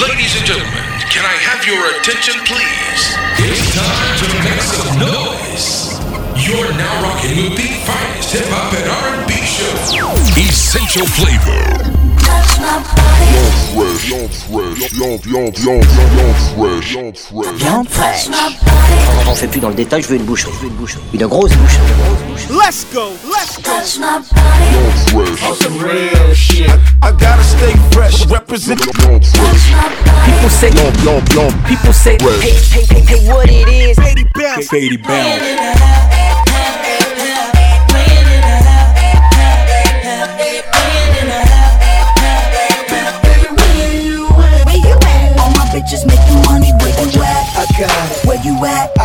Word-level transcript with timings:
Ladies 0.00 0.36
and 0.36 0.46
gentlemen, 0.46 0.84
can 1.10 1.24
I 1.24 1.34
have 1.42 1.66
your 1.66 1.90
attention, 1.98 2.34
please? 2.46 3.18
It's 3.42 3.74
time 3.74 4.14
to 4.22 4.28
make 4.44 4.60
some 4.62 5.00
noise. 5.00 5.98
You're 6.38 6.72
now 6.78 7.02
rocking 7.02 7.36
with 7.42 7.56
the 7.56 7.66
finest 7.84 8.32
hip 8.32 8.46
hop 8.46 8.72
and 8.74 8.88
R&B 8.88 9.34
show, 9.42 10.14
Essential 10.40 11.04
Flavor. 11.04 11.97
On 19.26 19.34
fait 19.34 19.46
plus 19.46 19.60
dans 19.60 19.68
le 19.68 19.74
détail, 19.74 20.02
je 20.02 20.08
veux 20.08 20.16
une 20.16 20.24
boucherie. 20.24 20.52
Je 20.54 20.58
veux 20.60 20.68
une 20.68 20.74
boucherie. 20.74 21.02
Une 21.12 21.26
grosse 21.26 21.52
boucherie. 21.52 21.80
Une 21.86 21.96
grosse 22.04 22.22
boucherie. 22.26 22.58
Let's 22.58 22.86
go, 22.92 23.12
let's 23.30 23.58
go. 23.62 23.70
On 25.48 25.54
some 25.54 25.78
real 25.78 26.34
shit. 26.34 26.70
I 27.02 27.12
gotta 27.12 27.42
stay 27.42 27.74
fresh. 27.92 28.26
Represent. 28.26 28.80
People 28.80 30.50
say, 30.50 30.70
people 31.66 31.92
say, 31.92 32.16
hey, 32.20 32.28
hey, 32.40 32.84
hey, 32.84 33.00
hey, 33.00 33.28
what 33.28 33.48
it 33.48 33.68
is. 33.68 33.98
Katie 33.98 34.26
Bounce. 34.34 34.68
Katie 34.68 34.96
Bounce. 34.96 36.27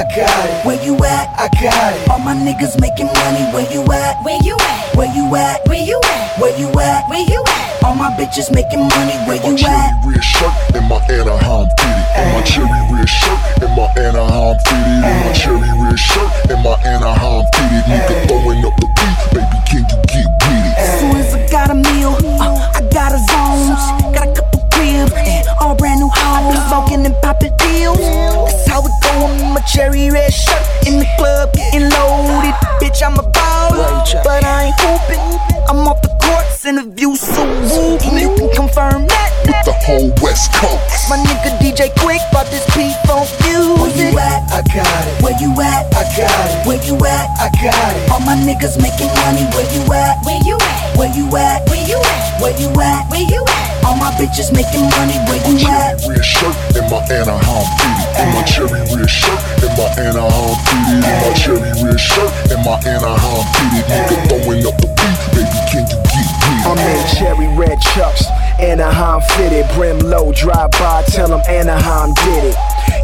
I 0.03 0.15
got 0.15 0.49
it, 0.49 0.65
Where 0.65 0.83
you 0.83 0.95
at? 0.99 1.31
I 1.39 1.47
got 1.63 1.95
it. 1.95 2.09
All 2.11 2.19
my 2.19 2.35
niggas 2.35 2.75
making 2.81 3.07
money. 3.07 3.47
Where 3.55 3.63
you 3.71 3.87
at? 3.87 4.19
Where 4.25 4.35
you 4.43 4.57
at? 4.59 4.95
Where 4.99 5.07
you 5.07 5.23
at? 5.33 5.63
Where 5.65 5.79
you 5.79 5.95
at? 6.03 6.39
Where 6.39 6.59
you 6.59 6.67
at? 6.75 7.07
Where 7.07 7.23
you 7.23 7.39
at? 7.47 7.83
All 7.85 7.95
my 7.95 8.11
bitches 8.19 8.51
making 8.51 8.83
money. 8.83 9.15
Where 9.23 9.39
my 9.39 9.47
you 9.47 9.55
cherry 9.55 9.79
at? 9.79 10.03
red 10.03 10.19
shirt 10.21 10.51
and 10.75 10.89
my 10.91 10.99
Anaheim 11.07 11.71
fitted. 11.79 12.03
And 12.19 12.35
my 12.35 12.43
cherry 12.43 12.67
red 12.91 13.07
shirt 13.07 13.39
and 13.63 13.71
my 13.79 13.87
Anaheim 13.95 14.59
fitted. 14.67 15.07
And 15.07 15.15
my 15.23 15.31
cherry 15.31 15.71
red 15.71 15.95
shirt 15.99 16.31
and 16.51 16.59
my 16.67 16.75
Anaheim 16.83 17.45
fitted. 17.55 17.83
Nigga 17.87 18.27
throwing 18.27 18.59
up 18.67 18.75
the 18.83 18.87
beat, 18.99 19.19
baby, 19.31 19.57
can 19.71 19.83
you 19.87 19.99
get 20.11 20.27
with 20.27 20.67
it? 20.67 20.83
As 20.83 20.99
soon 20.99 21.15
as 21.15 21.31
I 21.31 21.47
got 21.47 21.71
a 21.71 21.75
meal, 21.79 22.11
uh, 22.43 22.75
I 22.75 22.81
got 22.91 23.15
a 23.15 23.19
zones. 23.31 23.79
Got 24.11 24.35
a 24.35 24.42
couple 24.93 25.09
cribs 25.09 25.47
and 25.47 25.47
all 25.59 25.75
brand 25.75 25.99
new 25.99 26.09
homes. 26.13 26.59
Smoking 26.67 27.05
and 27.05 27.15
popping 27.21 27.53
pills. 27.57 27.97
That's 27.97 28.67
how 28.67 28.81
it 28.85 28.91
go. 29.01 29.25
I'm 29.25 29.39
in 29.39 29.53
my 29.53 29.61
cherry 29.61 30.09
red 30.09 30.33
shirt 30.33 30.87
in 30.87 30.99
the 30.99 31.07
club 31.17 31.53
getting 31.53 31.89
loaded. 31.89 32.53
Bitch, 32.81 33.01
I'm 33.03 33.17
a 33.17 33.23
baller, 33.23 34.23
but 34.23 34.43
I 34.43 34.65
ain't 34.65 34.79
hooping. 34.79 35.53
I'm 35.69 35.87
off 35.87 36.01
the 36.01 36.13
courts 36.21 36.65
in 36.65 36.77
a 36.77 36.85
view 36.85 37.15
so 37.15 37.45
whoop. 37.45 38.01
You 38.13 38.35
can 38.35 38.49
confirm 38.55 39.07
that. 39.07 39.29
With 39.43 39.59
the 39.65 39.73
whole 39.83 40.07
West 40.23 40.53
Coast. 40.55 41.09
My 41.09 41.17
nigga 41.19 41.59
DJ 41.59 41.91
Quik 41.99 42.23
bought 42.31 42.47
this 42.47 42.63
beat 42.75 42.95
on 43.11 43.27
Where 43.75 43.91
you 43.91 44.15
at? 44.15 44.39
I 44.47 44.63
got 44.71 44.87
it, 44.87 45.19
Where 45.19 45.35
you 45.35 45.51
at? 45.59 45.83
I 45.91 46.07
got 46.15 46.31
it, 46.31 46.67
Where 46.67 46.79
you 46.79 46.95
at? 47.03 47.27
I 47.43 47.51
got 47.59 47.75
it. 47.75 48.09
All 48.09 48.23
my 48.23 48.39
niggas 48.39 48.79
making 48.79 49.11
money. 49.27 49.43
Where 49.51 49.67
you 49.67 49.83
at? 49.91 50.23
Where 50.23 50.39
you 50.47 50.55
at? 50.55 50.95
Where 50.95 51.11
you 51.11 51.27
at? 51.35 51.67
Where 51.67 51.83
you 51.83 51.99
at? 51.99 52.41
Where 52.41 52.55
you 52.55 52.69
at? 52.79 53.11
Where 53.11 53.27
you 53.27 53.43
at? 53.43 53.83
All 53.83 53.97
my 53.97 54.11
bitches 54.15 54.53
making 54.55 54.82
money. 54.97 55.17
Where 55.27 55.39
My 55.41 55.49
you 55.49 55.59
cherry 55.59 55.93
at? 55.93 56.03
red 56.07 56.23
shirt 56.25 56.55
and 56.75 56.85
my 56.91 56.99
Anaheim 57.09 57.65
fitted. 57.79 58.07
And 58.19 58.27
my 58.35 58.43
cherry 58.43 58.81
red 58.93 59.09
shirt 59.09 59.39
and 59.63 59.73
my 59.77 59.87
Anaheim 59.97 60.55
fitted. 60.67 61.03
And 61.03 61.17
my 61.23 61.31
cherry 61.33 61.71
red 61.83 61.99
shirt 61.99 62.31
and 62.51 62.61
my 62.65 62.75
Anaheim 62.83 63.43
fitted. 63.53 63.85
Nigga 63.89 64.17
throwing 64.27 64.63
up 64.67 64.75
the 64.81 64.87
beat, 64.93 65.19
baby, 65.33 65.59
can 65.71 65.83
you 65.87 65.99
get 66.11 66.31
with 66.31 66.67
I'm 66.67 66.77
in 66.79 67.01
cherry 67.15 67.47
red 67.57 67.79
chucks, 67.81 68.25
Anaheim 68.59 69.21
fitted, 69.35 69.67
brim 69.75 69.99
low, 69.99 70.31
drive 70.31 70.71
by, 70.71 71.03
tell 71.07 71.27
them 71.27 71.41
Anaheim 71.47 72.13
did 72.23 72.53
it. 72.53 72.57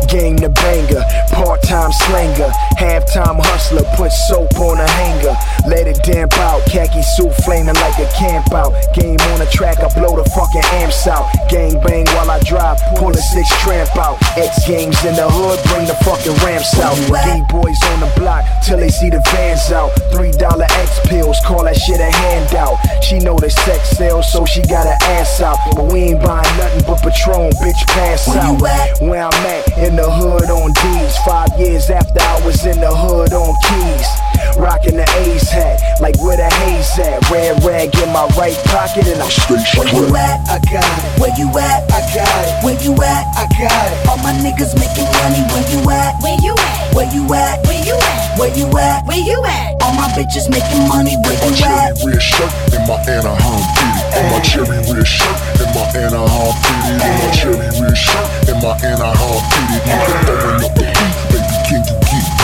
Game 0.10 0.38
the 0.38 0.50
banger, 0.50 1.06
part-time 1.32 1.92
slanger, 1.92 2.50
halftime 2.82 3.38
hustler, 3.46 3.86
put 3.96 4.12
soap 4.12 4.58
on 4.58 4.80
a 4.82 4.90
hanger, 4.98 5.38
let 5.70 5.86
it 5.86 6.02
damp 6.02 6.34
out, 6.42 6.66
khaki 6.66 7.04
suit 7.04 7.30
flaming 7.46 7.78
like 7.78 7.94
a 8.00 8.10
camp 8.18 8.52
out. 8.52 8.74
Game 8.98 9.22
on 9.30 9.38
the 9.38 9.46
track, 9.54 9.78
I 9.80 9.88
blow 9.94 10.18
the 10.18 10.26
fucking 10.34 10.66
amps 10.82 11.06
out. 11.06 11.30
Gang 11.50 11.78
bang 11.86 12.08
while 12.18 12.32
I 12.32 12.42
drive, 12.42 12.82
pull 12.98 13.12
a 13.12 13.22
six 13.22 13.46
tramp 13.62 13.96
out. 13.98 14.18
X 14.34 14.66
games 14.66 14.98
in 15.06 15.14
the 15.14 15.30
hood, 15.30 15.62
bring 15.70 15.86
the 15.86 15.94
fucking 16.02 16.34
ramps 16.42 16.74
out. 16.82 16.98
D-boys 16.98 17.78
on 17.94 18.00
the 18.02 18.12
block 18.18 18.46
till 18.66 18.78
they 18.78 18.90
see 18.90 19.10
the 19.10 19.22
vans 19.30 19.72
out. 19.72 19.94
Three 20.12 20.32
dollar 20.32 20.66
X 20.82 21.00
pills, 21.06 21.38
call 21.46 21.66
that 21.66 21.78
shit 21.78 22.02
a 22.02 22.10
handout. 22.10 22.82
She 23.04 23.20
know 23.20 23.38
the 23.38 23.50
sex 23.50 23.94
sells, 23.94 24.32
so 24.32 24.46
she 24.46 24.62
got 24.64 24.90
her 24.90 24.98
ass 25.14 25.40
out. 25.42 25.58
But 25.76 25.94
we 25.94 26.18
ain't 26.18 26.24
buying 26.24 26.58
nothing 26.58 26.82
but 26.90 26.98
Patron, 27.06 27.54
bitch, 27.62 27.86
pass 27.94 28.28
Where 28.28 28.42
out. 28.42 28.60
you 28.60 28.66
at? 28.66 29.02
Where 29.02 29.24
I'm 29.24 29.46
at, 29.46 29.78
in 29.78 29.99
the 30.00 30.10
hood 30.10 30.50
on 30.50 30.72
D's. 30.72 31.18
Five 31.26 31.60
years 31.60 31.90
after 31.90 32.22
I 32.22 32.46
was 32.46 32.66
in 32.66 32.80
the 32.80 32.90
hood 32.90 33.34
on 33.34 33.54
keys. 33.68 34.29
Rocking 34.58 34.98
the 34.98 35.08
A's 35.24 35.50
hat, 35.50 35.80
like 36.02 36.18
where 36.22 36.38
the 36.38 36.50
haze 36.64 37.00
at. 37.00 37.30
Red 37.30 37.64
rag 37.64 37.96
in 38.00 38.10
my 38.12 38.28
right 38.38 38.58
pocket, 38.68 39.08
and 39.08 39.22
I'm 39.22 39.30
Straight 39.30 39.64
Where 39.78 39.88
you 39.88 40.16
at? 40.16 40.40
I 40.50 40.60
got 40.68 40.84
it, 40.84 41.20
Where 41.20 41.34
you 41.38 41.48
at? 41.58 41.88
I 41.92 42.02
got 42.14 42.28
it, 42.48 42.64
Where 42.64 42.80
you 42.82 42.94
at? 43.00 43.24
I 43.38 43.46
got 43.56 43.88
it. 43.92 44.08
All 44.10 44.18
my 44.20 44.34
niggas 44.40 44.76
making 44.76 45.08
money. 45.22 45.42
Where 45.54 45.66
you 45.70 45.80
at? 45.90 46.20
Where 46.22 46.38
you 46.42 46.54
at? 46.58 46.96
Where 46.96 47.10
you 47.12 47.24
at? 47.34 47.66
Where 47.68 47.84
you 47.84 47.96
at? 47.96 48.40
Where 48.40 48.52
you 48.56 48.68
at? 48.78 49.06
Where 49.06 49.20
you 49.20 49.44
at? 49.46 49.82
All 49.84 49.94
my 49.94 50.08
bitches 50.16 50.50
making 50.50 50.88
money. 50.88 51.16
Where 51.24 51.38
My 51.40 51.48
you 51.48 51.56
cherry 51.56 51.92
red 52.06 52.22
shirt 52.22 52.52
and 52.74 52.84
my 52.88 52.98
Anaheim 53.08 53.64
fitted. 53.76 54.18
On 54.18 54.24
my 54.32 54.40
cherry 54.42 54.80
red 54.88 55.08
shirt 55.08 55.38
and 55.60 55.72
my 55.76 55.84
Anaheim 55.96 56.54
fitted. 56.64 57.00
And 57.00 57.14
my 57.20 57.30
cherry 57.32 57.70
red 57.80 57.98
shirt 57.98 58.28
and 58.50 58.60
my 58.64 58.72
Anaheim 58.84 59.40
fitted. 59.50 59.84
Nigga 59.88 60.26
throwing 60.26 60.64
up 60.64 60.72
the 60.76 60.84
beat, 60.94 61.20
baby, 61.32 61.58
can 61.68 61.82
you 61.84 61.96
get 62.08 62.24
it? 62.24 62.39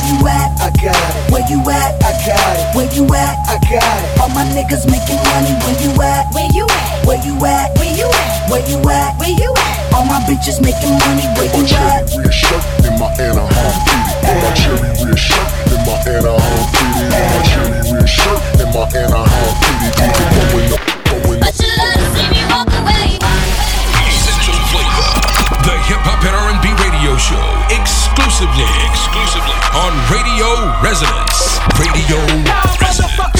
Where 0.00 0.16
you 0.16 0.28
at? 0.28 0.48
I 0.60 0.70
got 0.80 0.96
it, 0.96 1.30
Where 1.30 1.44
you 1.44 1.60
at? 1.68 1.92
I 2.00 2.12
got 2.24 2.56
it, 2.56 2.74
Where 2.74 2.88
you 2.88 3.04
at? 3.14 3.36
I 3.52 3.60
got 3.68 3.84
it. 3.84 4.20
All 4.20 4.30
my 4.32 4.44
niggas 4.48 4.88
making 4.88 5.20
money. 5.28 5.52
Where 5.60 5.76
you 5.76 5.92
at? 6.00 6.24
Where 6.32 6.48
you 6.56 6.64
at? 6.64 7.04
Where 7.04 7.20
you 7.20 7.36
at? 7.44 7.76
Where 7.76 7.92
you 7.92 8.08
at? 8.08 8.48
Where 8.48 8.64
you 8.64 8.80
at? 8.88 9.18
Where 9.20 9.28
you 9.28 9.52
at? 9.52 9.92
All 9.94 10.04
my 10.06 10.20
bitches 10.24 10.56
making 10.62 10.96
money. 11.04 11.28
Where 11.36 11.52
My 11.52 11.60
you 11.60 11.66
cherry 11.68 12.00
at? 12.00 12.16
red 12.16 12.32
shirt 12.32 12.64
and 12.88 12.96
my 12.98 13.12
Anaheim 13.20 13.76
fitted. 13.84 14.24
And 14.24 14.40
my 14.40 14.50
cherry 14.56 14.88
red 15.04 15.18
shirt 15.20 15.48
and 15.68 15.82
my 15.84 15.94
Anaheim 16.08 16.64
fitted. 16.72 17.12
My 17.12 17.42
cherry 17.44 17.92
red 17.92 18.08
shirt 18.08 18.40
and 18.56 18.70
my 18.72 18.84
Anaheim 18.96 19.52
fitted. 19.60 19.92
Nigga 20.00 20.24
throwing 20.32 20.72
up, 20.72 20.80
throwing 20.80 20.96
up. 20.96 20.99
Exclusively, 28.40 28.64
exclusively 28.88 29.52
on 29.76 29.92
Radio 30.10 30.48
Resonance. 30.82 31.60
Radio 31.78 32.16
Resonance. 32.80 33.39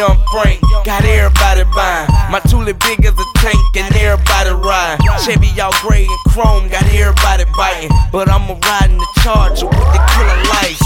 Young 0.00 0.16
Frank, 0.32 0.58
got 0.88 1.04
everybody 1.04 1.62
buying. 1.76 2.08
My 2.32 2.40
toolie 2.48 2.72
big 2.88 3.04
as 3.04 3.12
a 3.12 3.26
tank 3.36 3.76
and 3.76 3.94
everybody 3.96 4.48
ride. 4.48 4.96
Chevy 5.20 5.52
all 5.60 5.76
gray 5.84 6.06
and 6.08 6.32
chrome, 6.32 6.68
got 6.68 6.88
everybody 6.88 7.44
biting. 7.54 7.92
But 8.10 8.30
I'ma 8.30 8.56
ride 8.64 8.88
in 8.88 8.96
the 8.96 9.10
charger 9.20 9.66
with 9.66 9.92
the 9.92 10.00
killer 10.08 10.40
lights 10.56 10.80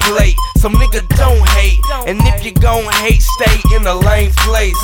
plate. 0.00 0.36
Some 0.56 0.72
nigga 0.80 1.04
don't 1.20 1.44
hate. 1.60 1.78
And 2.08 2.16
if 2.24 2.42
you 2.42 2.52
gon' 2.52 2.90
hate, 3.04 3.20
stay 3.20 3.60
in 3.76 3.82
the 3.82 3.94
lane 3.94 4.32
place. 4.48 4.80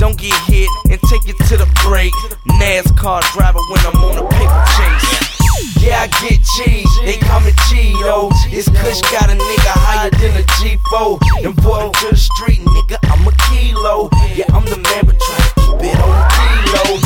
Don't 0.00 0.16
get 0.16 0.32
hit 0.48 0.70
and 0.88 0.98
take 1.12 1.28
it 1.28 1.36
to 1.52 1.58
the 1.58 1.68
break. 1.84 2.14
NASCAR 2.56 3.20
driver 3.36 3.60
when 3.68 3.80
I'm 3.84 3.96
on 4.08 4.24
a 4.24 4.26
paper 4.26 4.64
chase. 4.72 5.36
Yeah, 5.84 6.02
I 6.02 6.08
get 6.24 6.42
cheese, 6.56 6.90
they 7.04 7.16
call 7.16 7.40
me 7.40 7.52
Cheeto. 7.68 8.32
This 8.56 8.72
Kush 8.72 9.02
got 9.12 9.28
a 9.28 9.36
nigga 9.36 9.72
higher 9.84 10.08
than 10.16 10.32
a 10.32 10.44
G4. 10.56 11.44
Important 11.44 11.92
to 12.00 12.08
the 12.08 12.16
street, 12.16 12.64
nigga, 12.64 12.96
I'm 13.12 13.28
a 13.28 13.32
kilo. 13.52 14.08
Yeah, 14.32 14.48
I'm 14.48 14.64
the 14.64 14.80
man, 14.80 15.04
but 15.04 15.20
try 15.20 15.36
to 15.36 15.52
keep 15.60 15.92
it 15.92 16.00
on 16.00 16.16
kilo. 16.32 16.96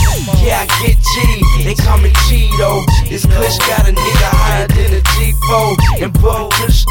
Yeah, 0.47 0.63
I 0.63 0.71
get 0.79 0.95
cheese, 1.03 1.67
they 1.67 1.75
call 1.75 1.99
me 1.99 2.15
Cheeto. 2.31 2.87
This 3.11 3.27
Kush 3.27 3.59
got 3.67 3.83
a 3.83 3.91
nigga 3.91 4.31
higher 4.31 4.71
than 4.71 4.95
a 4.95 5.03
G4. 5.19 6.07
Important 6.07 6.55
to 6.55 6.67
the 6.67 6.73
street, 6.73 6.90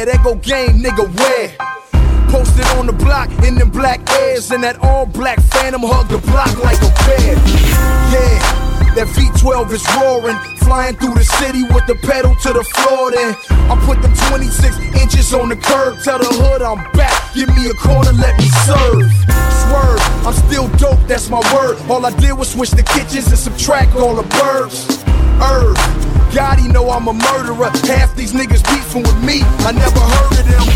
thin. 0.00 0.14
That 0.14 0.24
go 0.24 0.34
game, 0.36 0.82
nigga, 0.82 1.06
where? 1.18 1.48
Posted 2.30 2.66
on 2.78 2.86
the 2.86 2.92
block 2.92 3.30
in 3.44 3.56
them 3.56 3.70
black 3.70 4.00
airs, 4.20 4.50
and 4.50 4.62
that 4.62 4.78
all 4.82 5.06
black 5.06 5.40
phantom 5.40 5.82
hug 5.82 6.08
the 6.08 6.18
block 6.30 6.52
like 6.62 6.78
a 6.78 6.90
bear. 7.06 7.34
Yeah, 8.14 8.38
that 8.94 9.08
V12 9.14 9.72
is 9.72 9.84
roaring, 9.98 10.38
flying 10.58 10.94
through 10.96 11.14
the 11.14 11.24
city 11.24 11.64
with 11.74 11.86
the 11.86 11.96
pedal 12.06 12.34
to 12.36 12.52
the 12.52 12.62
floor. 12.62 13.10
Then 13.10 13.34
I 13.66 13.74
put 13.84 14.00
them 14.02 14.14
26 14.30 14.78
inches 15.02 15.34
on 15.34 15.48
the 15.48 15.56
curb. 15.56 15.98
Tell 16.04 16.18
the 16.18 16.30
hood 16.30 16.62
I'm 16.62 16.78
back. 16.92 17.34
Give 17.34 17.48
me 17.56 17.66
a 17.66 17.74
corner, 17.74 18.12
let 18.12 18.38
me 18.38 18.46
serve. 18.62 19.10
Swerve, 19.66 20.02
I'm 20.26 20.34
still 20.46 20.68
dope, 20.78 21.02
that's 21.08 21.28
my 21.30 21.42
word. 21.52 21.78
All 21.90 22.06
I 22.06 22.14
did 22.18 22.32
was 22.32 22.50
switch 22.50 22.70
the 22.70 22.82
kitchens 22.82 23.26
and 23.26 23.38
subtract 23.38 23.96
all 23.96 24.14
the 24.14 24.26
birds. 24.38 24.99
Herb. 25.40 25.76
God, 26.34 26.58
he 26.60 26.68
know 26.68 26.90
I'm 26.90 27.08
a 27.08 27.12
murderer. 27.12 27.70
Half 27.88 28.14
these 28.14 28.32
niggas 28.32 28.62
beefing 28.70 29.02
with 29.02 29.24
me. 29.24 29.42
I 29.66 29.72
never 29.72 29.98
heard 29.98 30.38
of 30.38 30.46
them. 30.46 30.66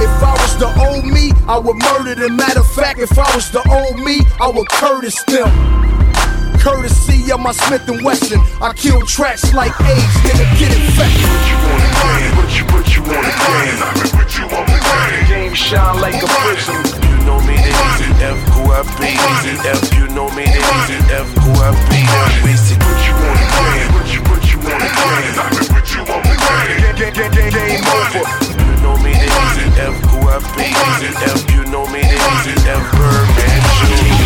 If 0.00 0.22
I 0.22 0.32
was 0.40 0.56
the 0.58 0.70
old 0.88 1.04
me, 1.04 1.32
I 1.46 1.58
would 1.58 1.76
murder 1.76 2.14
them. 2.14 2.36
Matter 2.36 2.60
of 2.60 2.70
fact, 2.72 2.98
if 2.98 3.18
I 3.18 3.34
was 3.34 3.50
the 3.50 3.62
old 3.68 3.98
me, 4.04 4.20
I 4.40 4.48
would 4.48 4.68
Curtis 4.68 5.22
them. 5.24 5.50
Courtesy 6.62 7.32
of 7.34 7.40
my 7.40 7.50
Smith 7.50 7.88
and 7.90 7.98
Wesson, 8.06 8.38
I 8.62 8.70
kill 8.72 9.02
tracks 9.02 9.52
like 9.52 9.74
AIDS, 9.82 10.14
nigga, 10.22 10.46
get 10.62 10.70
infected. 10.70 11.26
What 11.26 11.42
you 11.50 11.58
game? 11.58 12.30
What 12.38 12.50
you, 12.54 12.62
you 12.94 13.02
wanna 13.02 13.34
game? 13.34 13.82
What 14.14 14.30
you 14.38 14.46
wanna 14.46 14.78
game? 14.78 15.26
Game 15.26 15.54
shine 15.58 15.98
like 15.98 16.22
a 16.22 16.28
prism. 16.46 16.78
You 17.02 17.18
know 17.26 17.42
me, 17.42 17.58
the 17.58 17.74
easy 17.74 18.14
F, 18.22 18.38
who 18.54 18.70
I 18.70 18.86
be, 18.94 19.10
easy 19.10 19.58
F. 19.66 19.82
You 19.98 20.06
know 20.14 20.30
me, 20.38 20.46
the 20.46 20.62
easy 20.62 21.02
F, 21.10 21.26
who 21.42 21.50
I 21.58 21.74
be, 21.90 21.98
basic. 22.46 22.78
What 22.78 22.94
you 23.10 23.14
wanna 23.18 23.42
game? 23.42 23.90
What 23.98 24.06
you, 24.14 24.22
what 24.30 24.42
you 24.46 24.58
wanna 24.62 24.86
game? 24.86 25.34
What 25.66 25.86
you 25.90 26.02
wanna 26.06 26.30
game? 26.30 26.94
Game, 26.94 27.10
game, 27.10 27.32
game, 27.34 27.50
game 27.58 27.82
over. 27.90 28.22
You 28.54 28.70
know 28.86 28.94
me, 29.02 29.10
the 29.18 29.26
easy 29.26 29.66
F, 29.82 29.98
who 30.14 30.30
I 30.30 30.38
be, 30.54 30.70
easy 30.70 31.10
F. 31.26 31.42
You 31.50 31.66
know 31.74 31.90
me, 31.90 32.06
the 32.06 32.18
easy 32.38 32.54
F, 32.70 32.86
Birdman, 32.94 34.21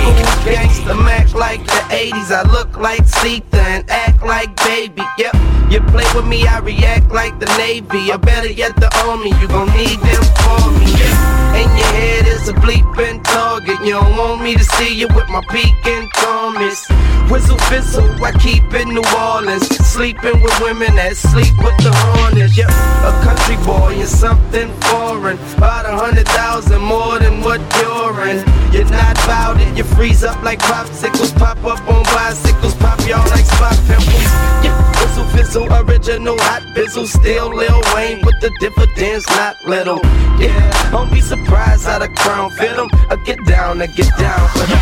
Jr. 0.00 0.50
Gangsta 0.50 0.94
Mac 1.04 1.34
like 1.34 1.64
the 1.66 1.82
80s. 1.92 2.30
I 2.32 2.42
look 2.50 2.76
like 2.78 3.04
Sita 3.06 3.60
and 3.60 3.88
act 3.90 4.22
like 4.22 4.54
baby. 4.64 5.02
Yep, 5.18 5.34
you 5.70 5.80
play 5.92 6.06
with 6.14 6.26
me, 6.26 6.46
I 6.46 6.58
react 6.58 7.10
like 7.12 7.38
the 7.38 7.46
Navy. 7.58 8.10
Or 8.10 8.18
better 8.18 8.50
yet, 8.50 8.74
the 8.76 8.88
Army. 9.06 9.30
You 9.40 9.48
gon' 9.48 9.70
need 9.76 10.00
them 10.00 10.24
for 10.40 10.70
me. 10.78 10.90
Yeah. 10.96 11.56
And 11.60 11.70
your 11.78 11.92
head 12.00 12.26
is 12.26 12.48
a 12.48 12.54
bleeping 12.54 13.22
target. 13.24 13.78
You 13.84 13.92
don't 13.92 14.16
want 14.16 14.42
me 14.42 14.54
to 14.56 14.64
see 14.64 14.94
you 14.94 15.08
with 15.08 15.28
my 15.28 15.42
peeking 15.50 16.08
Thomas. 16.14 16.88
Whistle, 17.30 17.58
whistle, 17.70 18.08
I 18.24 18.32
keep 18.32 18.64
in 18.74 18.88
New 18.94 19.04
Orleans. 19.16 19.66
Sleeping 19.86 20.42
with 20.42 20.58
women 20.60 20.96
that 20.96 21.16
sleep 21.16 21.54
with 21.58 21.76
the 21.78 21.92
Hornets. 21.94 22.56
Yep, 22.56 22.70
a 22.70 23.12
country 23.22 23.56
boy 23.64 23.94
and 24.00 24.08
something 24.08 24.68
foreign. 24.88 25.38
About 25.56 25.86
a 25.86 25.94
hundred 25.94 26.26
thousand 26.28 26.80
more 26.80 27.18
than 27.18 27.40
what 27.42 27.60
you're 27.78 28.26
in. 28.26 28.42
You're 28.72 28.90
not 28.90 29.14
bout 29.26 29.60
it, 29.60 29.76
you 29.76 29.84
freeze 29.94 30.24
up 30.24 30.42
like 30.42 30.58
popsicles. 30.60 31.36
Pop 31.36 31.58
up 31.64 31.80
on 31.88 32.02
bicycles, 32.04 32.74
pop 32.74 32.98
y'all 33.06 33.26
like 33.30 33.44
spot 33.44 33.76
pimples. 33.86 34.30
Yeah, 34.64 34.76
whistle, 35.00 35.26
fizzle, 35.34 35.66
original 35.72 36.36
hot 36.38 36.62
bizzle. 36.74 37.06
Still 37.06 37.48
Lil 37.54 37.80
Wayne, 37.94 38.20
but 38.22 38.34
the 38.40 38.50
dividends 38.60 39.26
not 39.30 39.56
little. 39.66 40.00
Yeah, 40.38 40.90
don't 40.90 41.12
be 41.12 41.20
surprised 41.20 41.86
how 41.86 41.98
the 41.98 42.08
crown 42.08 42.50
fit 42.52 42.78
'em. 42.78 42.88
I 43.10 43.16
get 43.24 43.38
down, 43.44 43.82
I 43.82 43.86
get 43.86 44.10
down 44.18 44.48
for 44.54 44.66
the 44.70 44.76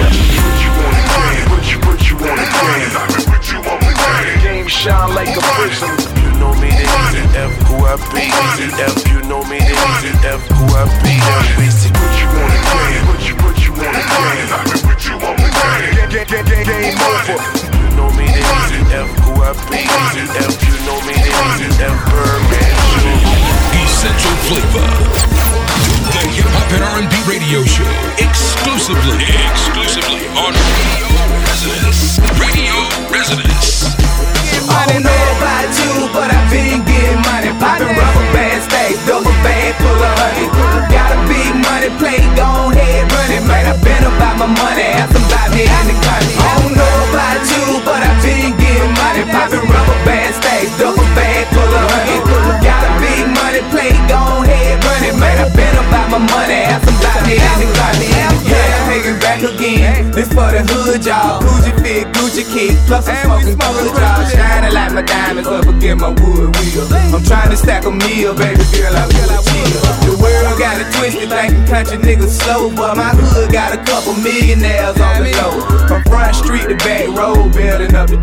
What 0.00 0.12
you 0.22 0.72
game? 1.16 1.46
What 1.50 1.64
you, 1.70 1.78
what 1.86 2.00
you 2.08 2.16
game? 2.16 2.36
What 3.30 3.44
you 3.52 3.60
wanna 3.66 3.92
game? 3.92 4.42
Game 4.42 4.68
shine 4.68 5.14
like 5.14 5.36
a 5.36 5.42
prism. 5.56 5.90
You 6.22 6.30
know 6.40 6.52
me, 6.60 6.70
the 6.70 6.86
easy 7.02 7.22
F, 7.36 7.52
who 7.68 7.76
I 7.84 7.96
be, 8.12 8.24
easy 11.64 12.15
Essential 23.86 24.36
flavor. 24.46 24.86
The 26.12 26.22
hip 26.30 26.46
hop 26.48 26.72
and 26.72 26.82
R&B 26.82 27.14
radio 27.28 27.64
show 27.64 27.90
exclusively, 28.18 29.24
exclusively 29.50 30.26
on 30.36 30.52
Radio 30.54 31.08
Resonance. 31.44 32.20
Radio 32.38 32.74
Resonance. 33.10 34.05
I 34.68 34.82
don't 34.90 35.02
know 35.02 35.24
about 35.38 35.68
you, 35.78 35.92
but 36.10 36.28
I've 36.30 36.48
been 36.50 36.82
getting 36.86 37.20
money. 37.26 37.52
Popping 37.60 37.92
rubber 37.92 38.26
band 38.34 38.62
stacks, 38.66 38.98
double 39.06 39.34
bag 39.44 39.74
full 39.78 40.00
of 40.00 40.14
honey. 40.18 40.46
Got 40.90 41.14
a 41.14 41.18
big 41.30 41.52
money 41.62 41.90
plate, 42.00 42.26
go 42.34 42.72
ahead, 42.72 43.06
run 43.12 43.30
it, 43.30 43.44
man. 43.46 43.64
I've 43.70 43.80
been 43.82 44.04
about 44.04 44.36
my 44.40 44.48
money, 44.50 44.86
ask 44.96 45.14
about 45.14 45.48
me 45.54 45.66
in 45.66 45.84
the 45.90 45.96
country. 46.02 46.34
I 46.40 46.52
don't 46.62 46.74
know 46.74 46.96
about 47.10 47.40
you, 47.46 47.64
but 47.86 48.00
I've 48.00 48.20
been 48.22 48.52
getting 48.56 48.94
money. 48.96 49.24
Popping 49.30 49.66
rubber 49.66 49.98
band 50.06 50.32
stacks, 50.34 50.72
double 50.78 51.06
bag 51.14 51.46
full 51.54 51.66
of 51.66 51.86
honey. 51.92 52.18
Got 52.62 52.82
a 52.86 52.92
big 53.02 53.24
money 53.30 53.62
plate, 53.70 54.00
go 54.10 54.42
ahead, 54.42 54.82
run 54.82 55.02
it, 55.04 55.16
man. 55.16 55.36
I've 55.42 55.52
been 55.54 55.76
about 55.78 56.06
my 56.10 56.20
money, 56.22 56.60
ask 56.66 56.86
about 56.86 57.20
me 57.26 57.38
in 57.38 57.56
the 57.62 57.68
country. 57.76 58.35
Back 59.36 59.52
again. 59.52 60.10
This 60.12 60.28
for 60.32 60.48
the 60.48 60.64
hood, 60.64 61.04
y'all. 61.04 61.44
Gucci 61.44 61.68
fit, 61.84 62.08
Gucci 62.16 62.40
kick, 62.56 62.72
plus 62.88 63.04
I'm 63.04 63.20
smoking 63.20 63.60
good, 63.60 63.92
y'all. 63.92 64.24
Shining 64.32 64.72
like 64.72 64.92
my 64.96 65.02
diamonds, 65.02 65.44
but 65.44 65.60
forget 65.60 65.98
my 66.00 66.08
wood 66.08 66.56
wheel. 66.56 66.88
I'm 67.12 67.20
trying 67.20 67.52
to 67.52 67.56
stack 67.56 67.84
a 67.84 67.92
meal, 67.92 68.32
baby 68.32 68.64
girl, 68.72 68.96
I 68.96 69.04
will 69.04 69.36
chill. 69.44 69.76
The 70.08 70.16
world 70.16 70.56
got 70.56 70.80
it 70.80 70.88
twisted, 70.96 71.28
thinking 71.28 71.68
country 71.68 72.00
niggas 72.00 72.32
slow, 72.32 72.72
but 72.72 72.96
my 72.96 73.12
hood 73.12 73.52
got 73.52 73.76
a 73.76 73.80
couple 73.84 74.16
millionaires 74.24 74.96
on 75.04 75.20
the 75.20 75.28
low. 75.36 75.60
From 75.84 76.00
front 76.08 76.32
street 76.32 76.72
to 76.72 76.76
back 76.80 77.04
road, 77.12 77.52
building 77.52 77.92
up 77.92 78.08
the. 78.08 78.16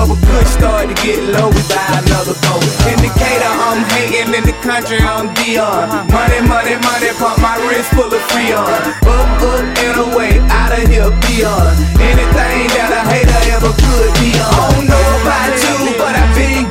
But 0.00 0.12
a 0.12 0.16
good 0.16 0.46
start 0.46 0.88
to 0.88 0.94
get 1.04 1.20
low, 1.36 1.52
we 1.52 1.62
buy 1.68 2.04
another 2.04 2.36
boat. 2.44 2.64
Indicator, 2.88 3.48
I'm 3.48 3.84
hating 3.96 4.32
in 4.32 4.44
the 4.44 4.56
country, 4.64 5.00
I'm 5.00 5.28
Dion. 5.34 6.08
Money, 6.08 6.40
money, 6.48 6.76
money, 6.80 7.10
pump 7.16 7.40
my 7.40 7.56
wrist 7.68 7.92
full 7.92 8.08
of 8.08 8.22
freon. 8.32 8.64
Up, 9.04 9.40
up, 9.40 9.60
and 9.84 9.96
away, 10.08 10.40
out 10.50 10.72
of 10.72 10.86
here, 10.86 11.10
beyond. 11.26 11.78
Anything 11.98 12.66
that 12.74 12.90
a 12.90 13.02
hater 13.10 13.40
ever 13.54 13.72
could 13.72 14.12
be 14.18 14.34
on. 14.38 14.50
I 14.50 14.74
don't 14.74 14.86
know 14.86 15.08
about 15.22 15.54
you, 15.62 15.98
but 15.98 16.14
I've 16.14 16.34
been 16.34 16.69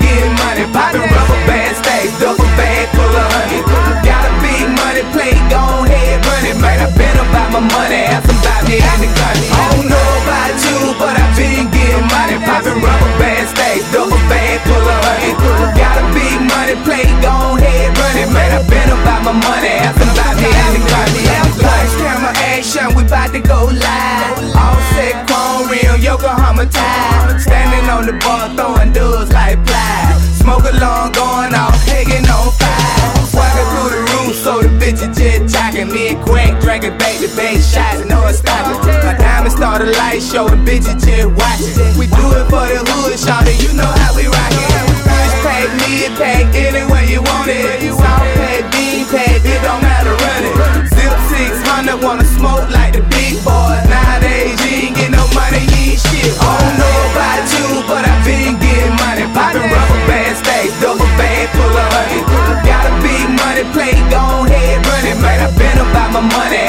start 39.80 39.96
light 39.96 40.22
show 40.22 40.48
and 40.48 40.68
bitches 40.68 41.00
just 41.00 41.32
watching. 41.40 41.96
We 41.96 42.08
do 42.08 42.26
it 42.36 42.46
for 42.52 42.68
the 42.68 42.84
hood, 42.84 43.16
shawty, 43.16 43.56
you 43.64 43.72
know 43.76 43.88
how 43.88 44.12
we 44.16 44.28
rockin'. 44.28 44.88
Fish 45.08 45.36
pack, 45.44 45.68
mid 45.80 46.12
pack, 46.20 46.44
any 46.56 46.84
way 46.92 47.08
you 47.08 47.22
want 47.24 47.48
it. 47.48 47.80
South 47.96 48.28
pack, 48.36 48.68
bean 48.72 49.08
pack, 49.08 49.40
it 49.40 49.62
don't 49.64 49.82
matter 49.82 50.12
run 50.12 50.44
it. 50.44 50.56
Zip 50.92 51.16
600, 51.32 52.04
wanna 52.04 52.26
smoke 52.26 52.68
like 52.76 52.94
the 52.94 53.04
big 53.08 53.40
boys. 53.44 53.84
Nowadays, 53.88 54.60
you 54.68 54.92
ain't 54.92 54.96
get 54.96 55.12
no 55.12 55.24
money, 55.32 55.64
you 55.72 55.96
ain't 55.96 56.00
shit. 56.00 56.34
I 56.36 56.52
don't 56.60 56.76
know 56.76 56.98
about 57.16 57.44
you, 57.56 57.68
but 57.88 58.04
I've 58.04 58.24
been 58.28 58.60
getting 58.60 58.96
money. 59.00 59.26
Popping 59.32 59.64
rubber 59.64 60.02
band 60.08 60.36
stacks, 60.36 60.76
double 60.84 61.08
bag 61.16 61.48
full 61.56 61.72
of 61.72 61.88
honey. 61.96 62.22
Got 62.68 62.84
a 62.84 62.94
big 63.00 63.26
money 63.32 63.64
plate, 63.72 64.04
go 64.12 64.44
ahead, 64.44 64.84
run 64.84 65.04
it, 65.08 65.18
man. 65.24 65.40
I've 65.40 65.56
been 65.56 65.78
about 65.80 66.10
my 66.12 66.24
money, 66.26 66.69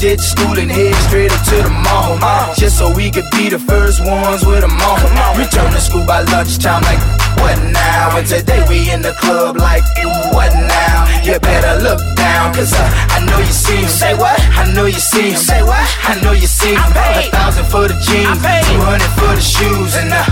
ditch 0.00 0.20
school 0.20 0.56
and 0.58 0.70
head 0.72 0.94
straight 1.06 1.30
up 1.30 1.44
to 1.44 1.56
the 1.60 1.68
mall. 1.68 2.16
Just 2.56 2.78
so 2.78 2.88
we 2.90 3.10
could 3.10 3.28
be 3.36 3.50
the 3.50 3.58
first 3.58 4.00
ones 4.00 4.44
with 4.46 4.62
them 4.62 4.72
on. 4.72 5.38
Return 5.38 5.70
to 5.72 5.80
school 5.80 6.04
by 6.06 6.22
lunchtime, 6.32 6.82
like, 6.82 7.00
what 7.36 7.56
now? 7.70 8.16
And 8.16 8.26
today 8.26 8.64
we 8.68 8.90
in 8.90 9.02
the 9.02 9.12
club, 9.20 9.56
like, 9.56 9.84
what 10.32 10.52
now? 10.56 11.04
You 11.22 11.38
better 11.38 11.82
look 11.84 12.00
down, 12.16 12.54
cause 12.54 12.72
uh, 12.72 12.80
I 12.80 13.24
know 13.28 13.38
you 13.38 13.52
see 13.52 13.76
him. 13.76 13.88
Say 13.88 14.14
what? 14.14 14.40
I 14.56 14.72
know 14.72 14.86
you 14.86 14.98
see 14.98 15.30
him. 15.30 15.36
Say 15.36 15.62
what? 15.62 15.84
I 16.08 16.18
know 16.22 16.32
you 16.32 16.48
see 16.48 16.72
him. 16.72 16.80
A 16.80 17.28
thousand 17.30 17.66
for 17.66 17.86
the 17.86 17.94
jeans, 18.00 18.40
two 18.40 18.80
hundred 18.80 19.12
for 19.20 19.36
the 19.36 19.44
shoes, 19.44 19.96
and 19.96 20.10
uh, 20.12 20.24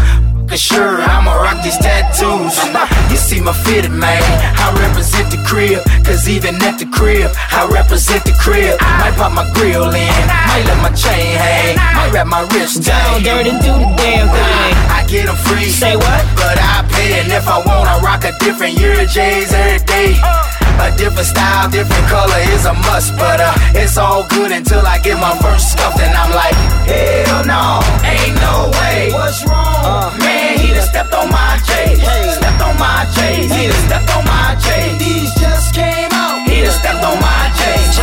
for 0.49 0.57
sure, 0.57 1.01
I'ma 1.01 1.35
rock 1.35 1.63
these 1.63 1.77
tattoos. 1.77 2.57
Uh, 2.57 2.89
you 3.11 3.17
see 3.17 3.41
my 3.41 3.53
fitted 3.53 3.93
man, 3.93 4.23
I 4.57 4.73
represent 4.81 5.31
the 5.31 5.41
crib. 5.45 5.85
Cause 6.05 6.29
even 6.29 6.57
at 6.63 6.79
the 6.79 6.87
crib, 6.87 7.31
I 7.37 7.69
represent 7.71 8.25
the 8.25 8.33
crib. 8.41 8.81
Might 8.81 9.15
pop 9.17 9.33
my 9.33 9.45
grill 9.53 9.85
in, 9.93 10.25
might 10.49 10.65
let 10.65 10.81
my 10.81 10.93
chain 10.97 11.37
hang, 11.37 11.77
might 11.95 12.13
wrap 12.13 12.27
my 12.27 12.43
wrist 12.55 12.83
Down 12.85 13.23
dirty, 13.23 13.51
do 13.61 13.73
the 13.77 13.89
damn 14.01 14.29
thing. 14.29 14.73
I 14.89 15.05
get 15.07 15.27
them 15.27 15.37
free. 15.37 15.69
Say 15.69 15.97
what? 15.97 16.25
But 16.35 16.57
I 16.59 16.87
pay, 16.91 17.21
and 17.21 17.31
if 17.31 17.47
I 17.47 17.59
want, 17.59 17.89
I 17.89 18.01
rock 18.01 18.25
a 18.25 18.33
different 18.43 18.81
Euro 18.81 19.05
J's 19.05 19.53
every 19.53 19.85
day. 19.85 20.48
A 20.79 20.95
different 20.97 21.27
style, 21.27 21.69
different 21.69 22.07
color 22.09 22.39
is 22.55 22.65
a 22.65 22.73
must, 22.73 23.17
but 23.17 23.41
uh, 23.41 23.53
it's 23.75 23.99
all 23.99 24.27
good 24.29 24.53
until 24.53 24.87
I 24.87 24.99
get 24.99 25.19
my 25.19 25.37
first 25.39 25.73
scuffed, 25.73 26.01
and 26.01 26.15
I'm 26.15 26.31
like, 26.31 26.55
hell 26.87 27.45
no, 27.45 27.83
ain't 28.07 28.35
no 28.39 28.71
way. 28.79 29.11
What's 29.13 29.45
wrong? 29.47 30.17
Man, 30.19 30.59
he 30.59 30.73
done 30.73 30.87
stepped 30.87 31.13
on 31.15 31.31
my 31.31 31.59
J's, 31.67 31.99
stepped 31.99 32.63
on 32.63 32.79
my 32.79 33.07
J's, 33.15 33.51
he 33.51 33.67
done 33.67 33.83
stepped 33.87 34.11
on 34.17 34.25
my 34.25 34.55
J's. 34.63 34.99
These 34.99 35.35
just 35.35 35.75
came 35.75 36.11
out. 36.13 36.47
He 36.49 36.63
done 36.63 36.73
stepped 36.73 37.05
on 37.05 37.19
my 37.21 37.51
J's. 37.59 37.99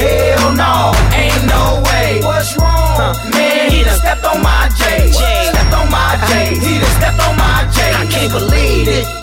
Hell 0.00 0.52
no, 0.54 0.92
ain't 1.14 1.44
no 1.46 1.82
way. 1.86 2.20
What's 2.22 2.56
wrong? 2.58 3.14
Man, 3.30 3.70
he 3.70 3.84
done 3.84 3.98
stepped 3.98 4.24
on 4.24 4.42
my 4.42 4.68
J's, 4.76 5.14
stepped 5.14 5.74
on 5.74 5.90
my 5.90 6.18
J's, 6.28 6.58
he 6.58 6.78
done 6.78 6.94
stepped 6.98 7.20
on 7.22 7.36
my 7.36 7.70
J's. 7.70 7.94
I 7.96 8.06
can't 8.10 8.32
believe 8.32 8.88
it. 8.88 9.19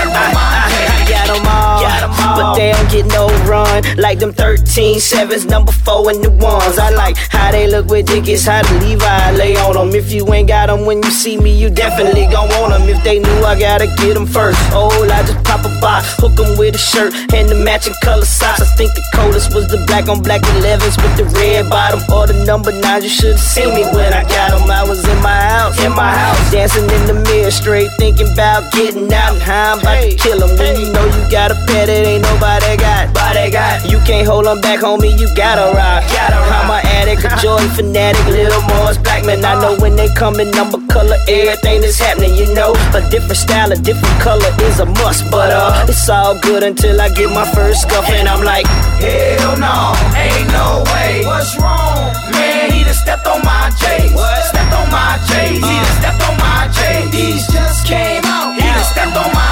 He 0.00 0.06
done 0.06 1.00
stepped 1.10 1.30
on 1.30 1.42
my 1.42 1.60
J's. 1.60 1.80
I 1.80 1.84
got 1.84 2.00
them 2.00 2.16
all, 2.16 2.36
but 2.36 2.54
they 2.54 2.72
don't 2.72 2.90
get 2.90 3.06
no 3.06 3.28
run 3.48 3.82
like 3.96 4.18
them 4.18 4.32
13 4.32 5.00
sevens, 5.00 5.44
number 5.46 5.72
four 5.72 6.10
and 6.10 6.22
the 6.24 6.30
ones. 6.30 6.78
I 6.78 6.90
like 6.90 7.16
how 7.16 7.50
they 7.52 7.66
look 7.66 7.86
with 7.86 8.06
Dickies, 8.06 8.46
how 8.46 8.62
the 8.62 8.74
Levi 8.80 9.32
lay 9.32 9.56
on 9.56 9.74
them. 9.74 9.94
If 9.94 10.12
you 10.12 10.32
ain't 10.32 10.48
got 10.48 10.66
them 10.66 10.86
when 10.86 11.02
you 11.02 11.10
see 11.10 11.36
me, 11.36 11.50
you 11.50 11.70
definitely 11.70 12.26
gon' 12.26 12.48
want 12.60 12.72
them. 12.72 12.88
If 12.88 13.02
they 13.04 13.18
knew 13.18 13.44
I 13.44 13.58
gotta 13.58 13.86
get 13.98 14.14
them 14.14 14.26
first, 14.26 14.58
oh, 14.72 14.90
I 15.10 15.22
just 15.22 15.42
pop 15.44 15.64
a 15.64 15.80
box, 15.80 16.14
hook 16.18 16.36
them 16.36 16.56
with 16.58 16.74
a 16.74 16.78
shirt 16.78 17.14
and 17.34 17.48
the 17.48 17.56
matching 17.56 17.94
color 18.02 18.24
socks. 18.24 18.60
I 18.60 18.66
think 18.76 18.94
the 18.94 19.04
coldest 19.14 19.54
was 19.54 19.68
the 19.68 19.84
black 19.86 20.08
on 20.08 20.22
black 20.22 20.42
11s 20.62 20.96
with 21.02 21.16
the 21.16 21.24
red 21.36 21.68
bottom 21.68 22.00
or 22.12 22.26
the 22.26 22.44
number 22.44 22.72
nine. 22.72 23.02
You 23.02 23.08
should've 23.08 23.40
seen 23.40 23.74
me 23.74 23.84
when 23.92 24.12
I 24.12 24.22
got 24.22 24.50
them. 24.56 24.70
I 24.70 24.84
was 24.84 25.06
in 25.06 25.20
my 25.22 25.40
house, 25.40 25.78
in 25.84 25.92
my 25.92 26.12
house, 26.12 26.50
dancing 26.50 26.88
in 26.88 27.06
the 27.06 27.14
mirror, 27.14 27.50
straight 27.50 27.90
thinking 27.98 28.30
about 28.32 28.72
getting 28.72 29.12
out 29.12 29.34
and 29.34 29.42
how 29.42 29.74
I'm 29.74 29.80
about 29.90 30.10
to 30.10 30.16
kill 30.16 30.38
them. 30.38 30.52
When 30.58 30.78
you 30.78 30.92
know 30.92 31.04
you 31.04 31.22
got 31.30 31.50
a 31.50 31.56
pet, 31.66 31.88
it 31.88 32.06
ain't 32.06 32.22
nobody 32.22 32.76
got. 32.76 33.14
Body 33.14 33.50
got. 33.50 33.88
You 33.90 33.98
can't 34.06 34.26
hold 34.26 34.46
them 34.46 34.60
back, 34.60 34.80
homie. 34.80 35.18
You 35.18 35.28
gotta 35.34 35.74
rock. 35.74 36.04
I'm 36.06 36.70
a 36.70 36.80
addict, 36.98 37.24
a 37.24 37.30
joy 37.42 37.60
fanatic, 37.74 38.24
little 38.26 38.62
Mars 38.62 38.98
Blackmon. 38.98 39.42
I 39.44 39.60
know 39.60 39.76
when 39.78 39.96
they 39.96 40.08
coming, 40.14 40.50
number 40.50 40.78
color, 40.92 41.16
everything 41.28 41.80
that's 41.80 41.98
happening. 41.98 42.34
You 42.34 42.52
know, 42.54 42.74
a 42.94 43.02
different 43.10 43.36
style, 43.36 43.72
a 43.72 43.76
different 43.76 44.20
color 44.20 44.50
is 44.62 44.80
a 44.80 44.86
must. 44.86 45.30
But 45.30 45.50
uh, 45.50 45.86
it's 45.88 46.08
all 46.08 46.38
good 46.40 46.62
until 46.62 47.00
I 47.00 47.08
get 47.08 47.30
my 47.30 47.46
first 47.52 47.82
scuff, 47.82 48.08
and 48.08 48.28
I'm 48.28 48.44
like, 48.44 48.66
Hell 49.00 49.56
no, 49.58 49.94
ain't 50.16 50.48
no 50.52 50.84
way. 50.92 51.24
What's 51.24 51.56
wrong? 51.58 52.12
Man, 52.32 52.70
he 52.72 52.84
done 52.84 52.94
stepped 52.94 53.26
on 53.26 53.42
my 53.44 53.70
J's. 53.80 54.12
Stepped 54.12 54.74
on 54.74 54.90
my 54.90 55.18
J's. 55.26 55.56
He 55.56 55.60
done 55.60 55.96
stepped 56.00 56.22
on 56.28 56.36
my 56.36 56.68
J's. 56.72 57.10
These 57.10 57.46
just 57.48 57.86
came 57.86 58.24
out. 58.24 58.54
He 58.54 58.60
done 58.60 58.84
stepped 58.84 59.16
on 59.16 59.32
my. 59.34 59.49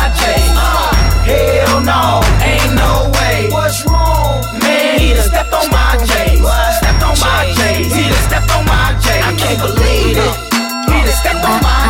Hell 1.29 1.81
no, 1.85 2.25
ain't 2.41 2.73
no 2.75 3.13
way. 3.21 3.49
What's 3.53 3.85
wrong? 3.87 4.41
Man, 4.65 4.99
he 4.99 5.13
done 5.13 5.29
stepped 5.29 5.53
on 5.53 5.69
my 5.71 5.97
J's. 6.09 6.41
Stepped 6.81 7.03
on 7.05 7.17
my 7.21 7.53
J's. 7.57 7.93
He 7.93 8.09
done 8.09 8.25
stepped 8.29 8.51
on 8.57 8.65
my 8.65 8.97
J's. 9.05 9.25
I 9.29 9.33
can't 9.37 9.61
believe 9.61 10.17
it. 10.17 10.35
He 10.89 10.99
done 11.05 11.19
stepped 11.21 11.45
on 11.45 11.61
my. 11.63 11.88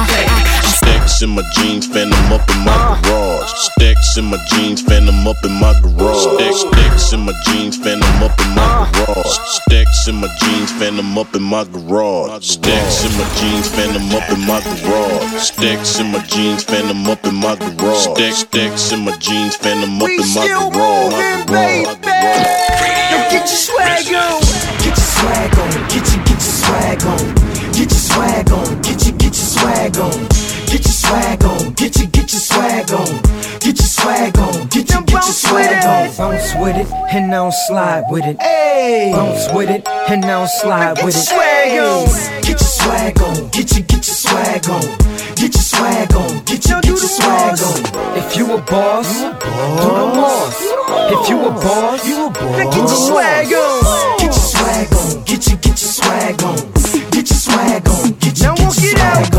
Stacks 1.09 1.23
in 1.23 1.31
my 1.31 1.43
jeans, 1.55 1.87
fan 1.87 2.11
them 2.11 2.33
up 2.33 2.49
in 2.51 2.59
my 2.65 3.01
garage. 3.03 3.51
Stacks 3.51 4.19
in 4.19 4.25
my 4.27 4.37
jeans, 4.51 4.83
fan 4.83 5.07
them 5.07 5.27
up 5.27 5.43
in 5.43 5.53
my 5.53 5.73
garage. 5.81 6.21
Stacks, 6.21 6.61
stacks 6.61 7.13
in 7.15 7.21
my 7.25 7.33
jeans, 7.47 7.79
fan 7.79 7.99
them 7.99 8.23
up 8.23 8.39
in 8.39 8.53
my 8.55 8.91
garage. 8.93 9.25
Stacks 9.25 9.79
Stacks 9.89 10.09
in 10.09 10.21
my 10.21 10.29
jeans, 10.37 10.71
fan 10.71 10.97
them 10.97 11.17
up 11.17 11.35
in 11.35 11.43
my 11.43 11.65
garage. 11.65 12.45
Stacks 12.45 13.05
in 13.05 13.17
my 13.17 13.25
jeans, 13.41 13.69
fan 13.69 13.93
them 13.95 14.13
up 14.13 14.29
in 14.29 14.41
my 14.45 14.61
garage. 14.61 15.41
Stacks 15.41 15.99
in 15.99 16.13
my 16.13 16.19
jeans, 16.29 16.63
fan 16.63 16.87
them 16.87 17.07
up 17.09 17.25
in 17.25 17.35
my 17.37 17.57
garage. 17.57 18.05
Stacks, 18.05 18.39
stacks 18.45 18.93
in 18.93 19.01
my 19.01 19.17
jeans, 19.17 19.57
fan 19.57 19.81
them 19.81 19.97
up 19.97 20.11
in 20.11 20.29
my 20.37 20.47
garage. 20.47 21.49
My 21.49 21.95
garage. 22.05 23.33
Get 23.33 23.49
your 23.49 23.57
swag 23.57 24.13
on. 24.13 24.41
Get 24.85 24.93
your 24.93 25.09
swag 25.17 25.59
on, 25.59 25.71
get 25.89 26.05
your 26.13 26.23
get 26.29 26.37
your 26.37 26.53
swag 26.61 27.03
on. 27.07 27.35
Get 27.73 27.91
your 27.91 28.05
swag 28.13 28.53
on, 28.53 28.83
get 28.83 29.07
your 29.07 29.17
get 29.17 29.25
your 29.25 29.33
swag 29.33 29.97
on. 29.97 30.48
Get 30.69 30.85
your 30.85 30.93
swag 30.93 31.45
on, 31.45 31.73
get 31.75 31.97
your 31.99 32.09
get 32.09 32.31
your 32.33 32.41
swag 32.41 32.91
on. 32.93 33.23
Get 33.61 33.79
your 33.79 33.89
swag 33.89 34.39
on, 34.39 34.67
get 34.69 34.91
your 34.91 35.03
get 35.03 35.13
your 35.13 35.23
swag 35.23 35.85
on. 35.85 36.17
Bounce 36.17 36.55
with 36.61 36.77
it 36.77 36.87
and 37.13 37.31
now 37.31 37.51
slide 37.51 38.05
with 38.11 38.25
it. 38.25 38.41
Hey. 38.41 39.13
Bounce 39.15 39.49
with 39.55 39.71
it 39.71 39.89
and 39.89 40.21
now 40.21 40.47
slide 40.47 40.97
Get 40.97 41.05
with 41.07 41.15
your 41.15 41.23
it. 41.23 41.27
swag 41.27 41.79
on. 41.81 42.43
Get 42.43 42.61
your 42.61 42.73
swag 42.79 43.23
on, 43.23 43.49
get 43.49 43.73
your 43.77 43.87
get 43.87 44.07
your 44.07 44.15
swag 44.15 44.69
on. 44.69 44.85
Get 45.37 45.55
your 45.55 45.63
swag 45.63 46.15
on, 46.15 46.45
get 46.45 46.69
your 46.69 46.81
get 46.81 46.89
your 46.89 47.13
swag 47.17 47.61
on. 47.61 48.19
If 48.19 48.37
you 48.37 48.53
a 48.53 48.59
boss, 48.61 49.09
do 49.21 49.29
the 49.29 50.07
boss. 50.19 50.57
If 51.13 51.29
you 51.31 51.39
a 51.47 51.51
boss, 51.51 52.07
you 52.07 52.27
a 52.27 52.31
boss. 52.31 52.75
Get 52.75 52.75
your 52.75 52.89
swag 52.89 53.53
on. 53.55 54.19
Get 54.19 54.25
your 54.25 54.33
swag 54.53 54.93
on, 54.93 55.25
get 55.25 55.47
your 55.49 55.57
get 55.57 55.81
your 55.81 55.93
swag 55.97 56.43
on. 56.43 56.57
Get 57.11 57.31
your 57.31 57.39
swag 57.39 57.89
on, 57.89 58.13
get 58.21 58.39
your 58.41 58.55
get 58.55 58.61
your 58.61 58.73
swag 58.73 59.35
on. 59.35 59.38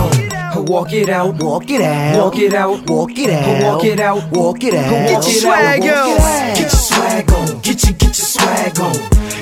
Walk 0.69 0.93
it 0.93 1.09
out, 1.09 1.33
walk 1.41 1.67
it 1.71 1.81
out, 1.81 2.15
walk 2.15 2.37
it 2.37 2.53
out, 2.53 2.87
walk 2.87 3.17
it 3.17 3.31
out, 3.31 3.63
walk 3.63 3.83
it 3.83 3.99
out, 3.99 4.31
walk 4.31 4.63
it 4.63 4.75
out. 4.75 4.91
Get 5.09 5.23
your 5.25 5.41
swag 5.41 5.81
on. 5.81 6.53
Get 6.53 6.59
your 6.59 6.69
swag 6.69 7.31
on, 7.31 7.59
get 7.61 7.83
your 7.85 7.93
get 7.93 8.03
your 8.03 8.13
swag 8.13 8.79
on. 8.79 8.93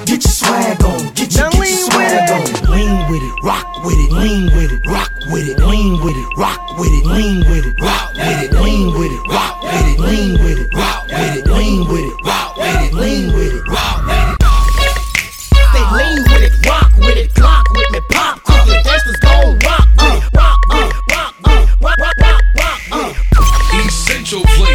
Get 0.06 0.24
your 0.24 0.32
swag 0.32 0.84
on, 0.86 1.14
get 1.16 1.36
your 1.36 1.50
get 1.50 1.68
your 1.68 1.92
swag 1.92 2.32
on. 2.32 2.72
Lean 2.72 3.12
with 3.12 3.22
it, 3.22 3.44
rock 3.44 3.68
with 3.84 4.00
it, 4.00 4.12
lean 4.14 4.46
with 4.56 4.72
it, 4.72 4.88
rock 4.88 5.12
with 5.28 5.50
it, 5.50 5.60
lean 5.60 6.00
with 6.02 6.16
it, 6.16 6.38
rock 6.38 6.80
with 6.80 6.94
it, 6.96 7.06
lean 7.06 7.40
with 7.40 7.66
it, 7.66 7.76
rock 7.82 8.14
with 8.16 8.44
it, 8.44 8.54
lean 8.54 8.88
with 8.98 9.12
it, 9.12 9.28
rock 9.28 9.64
with 9.64 9.84
it, 9.84 10.00
lean 10.00 10.32
with 10.32 10.60
it, 10.60 10.74
rock 10.74 11.08
with 11.12 11.36
it, 11.36 11.46
lean 11.46 11.88
with 11.90 12.08
it, 12.08 12.16
rock 12.24 12.56
with 12.56 12.88
it, 12.88 12.94
lean 12.94 13.34
with 13.36 13.54
it, 13.54 13.68
rock 13.68 14.07
it. 24.34 24.44
Essential 24.44 24.67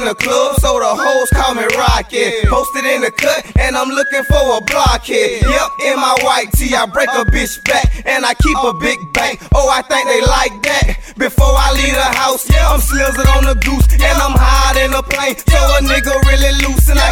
in 0.00 0.08
the 0.08 0.14
club, 0.14 0.56
so 0.60 0.80
the 0.80 0.88
hoes 0.88 1.28
call 1.30 1.54
me 1.54 1.68
Rocket. 1.76 2.48
Posted 2.48 2.84
in 2.88 3.04
the 3.04 3.12
cut, 3.12 3.44
and 3.60 3.76
I'm 3.76 3.88
looking 3.92 4.24
for 4.24 4.40
a 4.56 4.60
blockhead. 4.64 5.44
Yep, 5.44 5.68
in 5.92 5.96
my 6.00 6.16
white 6.24 6.48
tee, 6.56 6.74
I 6.74 6.86
break 6.86 7.08
a 7.12 7.24
bitch 7.28 7.60
back, 7.68 7.84
and 8.06 8.24
I 8.24 8.32
keep 8.34 8.56
a 8.56 8.72
big 8.80 8.98
bank. 9.12 9.40
Oh, 9.54 9.68
I 9.68 9.82
think 9.84 10.08
they 10.08 10.22
like 10.24 10.56
that. 10.64 11.14
Before 11.20 11.52
I 11.52 11.76
leave 11.76 11.92
the 11.92 12.10
house, 12.16 12.48
I'm 12.48 12.80
slizzard 12.80 13.28
on 13.36 13.44
the 13.44 13.56
goose, 13.60 13.84
and 13.92 14.16
I'm 14.16 14.32
high 14.32 14.80
in 14.80 14.90
the 14.90 15.04
plane. 15.04 15.36
So 15.36 15.60
a 15.60 15.84
nigga 15.84 16.16
really 16.24 16.52
loose, 16.64 16.88
and 16.88 16.98
I 16.98 17.09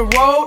the 0.00 0.06
road 0.16 0.39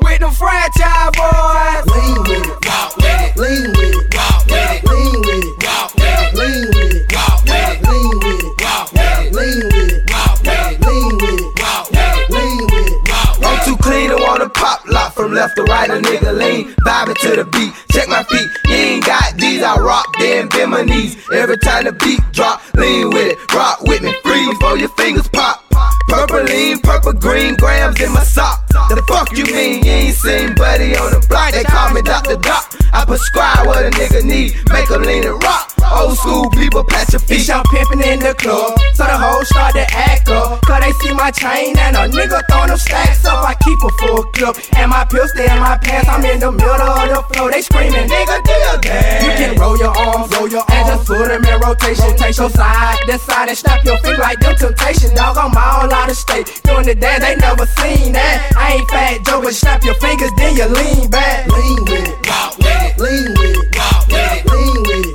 pat 36.82 37.14
your. 37.14 37.22
Bitch, 37.30 37.54
I'm 37.54 37.62
pimpin' 37.70 38.02
in 38.02 38.20
the 38.20 38.34
club, 38.34 38.74
so 38.98 39.06
the 39.06 39.14
hoes 39.14 39.48
start 39.50 39.78
to 39.78 39.86
act 39.94 40.30
up. 40.30 40.62
Cause 40.66 40.82
they 40.82 40.92
see 41.04 41.14
my 41.14 41.30
chain 41.30 41.78
and 41.78 41.96
a 41.96 42.10
nigga 42.10 42.42
throwin' 42.50 42.74
them 42.74 42.78
stacks 42.78 43.26
up. 43.26 43.46
I 43.46 43.54
keep 43.62 43.78
a 43.84 43.92
full 44.02 44.24
clip, 44.34 44.58
and 44.78 44.90
my 44.90 45.06
pills 45.06 45.30
stay 45.32 45.46
in 45.46 45.60
my 45.60 45.78
pants. 45.78 46.10
I'm 46.10 46.26
in 46.26 46.40
the 46.40 46.52
middle 46.52 46.90
of 46.90 47.06
the 47.10 47.22
floor, 47.30 47.52
they 47.52 47.62
screamin', 47.62 48.10
nigga, 48.10 48.36
do 48.42 48.56
your 48.56 48.78
dance. 48.82 49.22
You 49.22 49.32
can 49.38 49.52
roll 49.60 49.78
your 49.78 49.94
arms, 49.94 50.34
roll 50.34 50.48
your 50.50 50.66
arms, 50.66 50.74
and 50.74 50.88
just 50.88 51.08
put 51.08 51.28
them 51.28 51.46
in 51.46 51.60
rotation. 51.60 52.10
Take 52.18 52.38
your 52.38 52.50
side 52.50 52.98
to 53.06 53.20
side 53.20 53.50
and 53.50 53.58
snap 53.58 53.84
your 53.84 53.98
finger 54.00 54.22
like 54.22 54.40
them 54.40 54.56
temptation. 54.56 55.14
Dog, 55.16 55.38
I'm 55.38 55.52
all 55.52 55.92
out 55.92 56.10
of 56.10 56.18
state. 56.18 56.62
Doing 56.64 56.86
the 56.88 56.96
dance, 56.96 57.24
they 57.24 57.36
never 57.36 57.66
seen 57.66 58.14
that. 58.14 58.52
I 58.56 58.80
ain't 58.80 58.90
fat 58.90 59.26
Joe, 59.26 59.42
but 59.42 59.54
snap 59.54 59.84
your 59.84 59.96
fingers, 59.96 60.32
then 60.38 60.56
you 60.56 60.66
lean 60.66 61.10
back. 61.10 61.48
Lean 61.52 61.84
with 61.86 62.08
it, 62.08 62.16
Walk 62.28 62.58
with 62.58 62.68
it, 62.68 63.00
lean 63.00 63.30
with 63.36 63.58
it, 63.58 63.76
walk 63.76 64.08
with 64.08 64.32
it, 64.32 64.46
lean 64.48 64.80
with 64.88 65.06
it, 65.06 65.13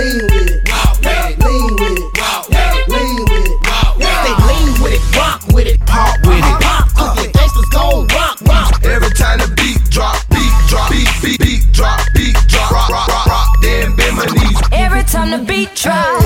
lean 0.00 0.24
with 0.24 0.50
it, 0.50 0.68
walk 0.70 0.98
with 1.00 1.28
it, 1.28 1.38
lean 1.44 1.76
with 1.76 1.98
it, 1.98 2.08
walk 2.16 2.48
with 2.48 2.56
it, 2.56 2.88
lean 2.88 3.20
with 3.28 3.44
it. 3.44 3.56
walk 3.68 3.96
with 3.98 4.08
They 4.24 4.34
lean 4.48 4.72
with 4.82 4.92
it, 4.96 5.16
rock 5.16 5.40
with 5.52 5.66
it, 5.66 5.80
pop 5.86 6.16
with 6.24 6.40
it, 6.40 6.56
pop 6.64 6.84
quickly. 6.94 7.32
Gangsters 7.32 7.68
gon' 7.70 8.06
rock, 8.08 8.40
rock. 8.42 8.84
Every 8.84 9.10
time 9.10 9.38
the 9.40 9.48
beat 9.56 9.82
drop, 9.90 10.16
beat 10.30 10.52
drop, 10.68 10.90
beat, 10.90 11.08
beat, 11.22 11.40
beat 11.40 11.72
drop, 11.72 12.00
beat 12.14 12.36
drop, 12.48 12.70
rock, 12.70 12.88
rock, 12.88 13.08
rock, 13.08 13.26
rock, 13.26 13.48
then 13.62 13.94
bend 13.96 14.16
my 14.16 14.24
knees. 14.24 14.58
Every 14.72 15.04
time 15.04 15.30
the 15.30 15.44
beat 15.44 15.74
drop, 15.74 16.19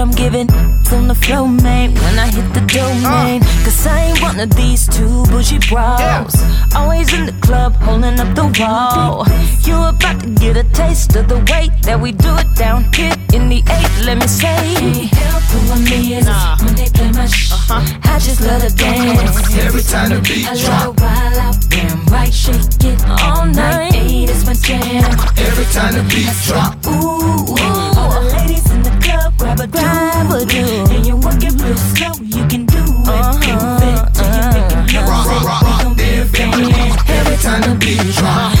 fit 0.00 0.08
I'm 0.08 0.10
giving 0.32 0.50
on 0.92 1.08
the 1.08 1.14
flow, 1.14 1.46
man. 1.46 1.94
When 1.94 2.18
I 2.18 2.26
hit 2.26 2.52
the 2.54 2.60
domain, 2.60 3.42
ah. 3.44 3.62
cause 3.64 3.86
I 3.86 4.00
ain't 4.06 4.22
one 4.22 4.40
of 4.40 4.50
these 4.56 4.88
two 4.88 5.24
bougie 5.26 5.58
bros. 5.68 6.34
Always 6.74 7.12
in 7.12 7.26
the 7.26 7.36
club, 7.40 7.74
holding 7.76 8.18
up 8.18 8.34
the 8.34 8.46
wall. 8.58 9.26
You 9.62 9.76
about 9.76 10.20
to 10.20 10.30
get 10.30 10.56
a 10.56 10.64
taste 10.72 11.16
of 11.16 11.28
the 11.28 11.38
way 11.50 11.70
that 11.82 12.00
we 12.00 12.12
do 12.12 12.34
it 12.36 12.54
down 12.56 12.92
here 12.94 13.14
in 13.32 13.48
the 13.48 13.62
eight. 13.76 14.04
Let 14.04 14.18
me 14.18 14.26
say, 14.26 15.06
help 15.14 15.42
who 15.52 15.58
I'm 15.72 15.86
is 15.86 16.26
when 16.64 16.74
they 16.74 16.88
play 16.90 17.12
my 17.12 17.26
sh. 17.26 17.52
Uh-huh. 17.52 17.80
I 18.04 18.18
just 18.18 18.40
love 18.40 18.62
to 18.62 18.74
dance. 18.74 19.56
Every 19.58 19.82
time 19.82 20.10
the 20.10 20.20
beat 20.20 20.46
I 20.48 20.56
drop. 20.56 20.86
love 20.86 21.00
while 21.00 21.52
damn 21.68 22.04
right, 22.06 22.32
shake 22.32 22.84
it 22.84 23.00
all 23.22 23.46
night. 23.46 23.94
Eight 23.94 24.30
is 24.30 24.44
my 24.46 24.54
jam. 24.54 25.04
Every 25.38 25.66
time 25.76 25.94
the 25.94 26.02
beat 26.10 26.30
drop. 26.46 26.74
Ooh, 26.86 27.54
all 27.96 28.10
the 28.14 28.36
ladies 28.36 28.69
in 28.80 28.92
the 28.92 29.04
club 29.04 29.36
grab 29.36 29.60
a 29.60 29.66
grab 29.66 30.32
a 30.32 30.44
do, 30.46 30.94
and 30.94 31.06
you 31.06 31.16
work 31.16 31.42
it 31.42 31.54
real 31.60 31.76
slow. 31.76 32.12
You 32.24 32.46
can 32.48 32.66
do 32.66 32.78
it, 32.78 32.86
move 32.86 33.36
it 33.36 33.42
till 33.42 33.58
you 33.60 33.72
make 33.80 34.00
it 34.00 34.20
uh-huh. 34.20 35.06
Rock, 35.08 35.26
rock, 35.26 35.44
rock, 35.44 35.68
We 35.68 35.74
gon' 35.74 35.86
rock, 35.86 35.96
be 35.96 36.02
then 36.02 36.32
bend 36.32 36.50
my 36.50 36.58
knees. 36.62 36.96
Every 37.08 37.36
time 37.36 37.62
the 37.62 37.74
beat 37.78 38.14
drop. 38.16 38.20
now 38.20 38.40
I 38.40 38.52
ain't 38.52 38.59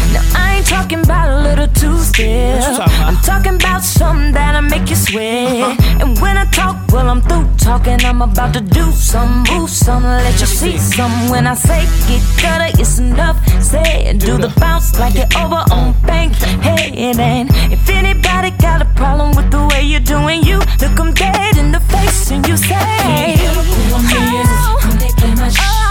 talking 0.70 1.00
about 1.00 1.28
a 1.30 1.42
little 1.42 1.66
too 1.74 1.98
still. 1.98 2.80
I'm 3.08 3.16
talking 3.16 3.56
about 3.56 3.82
something 3.82 4.32
that'll 4.32 4.62
make 4.62 4.88
you 4.88 4.94
sweat. 4.94 5.60
Uh-huh. 5.60 6.00
And 6.00 6.18
when 6.20 6.38
I 6.38 6.44
talk, 6.50 6.76
well 6.92 7.08
I'm 7.10 7.20
through 7.22 7.48
talking, 7.58 7.98
I'm 8.04 8.22
about 8.22 8.54
to 8.54 8.60
do 8.60 8.92
some, 8.92 9.42
move 9.50 9.68
some, 9.68 10.04
let 10.04 10.40
you 10.40 10.46
see 10.46 10.78
some. 10.78 11.12
When 11.28 11.46
I 11.48 11.54
say 11.54 11.82
get 12.06 12.22
gutter, 12.40 12.70
it's 12.80 12.98
enough 13.00 13.36
said. 13.60 14.18
Do 14.20 14.38
the 14.38 14.52
bounce 14.60 14.98
like 14.98 15.16
it 15.16 15.34
over 15.36 15.62
on 15.74 15.92
bank 16.06 16.34
head. 16.66 17.18
And 17.18 17.50
if 17.72 17.88
anybody 17.90 18.50
got 18.62 18.80
a 18.80 18.88
problem 18.94 19.34
with 19.34 19.50
the 19.50 19.66
way 19.70 19.82
you're 19.82 20.06
doing 20.16 20.44
you, 20.44 20.58
look 20.80 20.94
them 20.96 21.12
dead 21.14 21.56
in 21.56 21.72
the 21.72 21.80
face 21.80 22.30
and 22.30 22.46
you 22.46 22.56
say, 22.56 22.74
hey, 22.74 23.34
oh, 23.38 23.98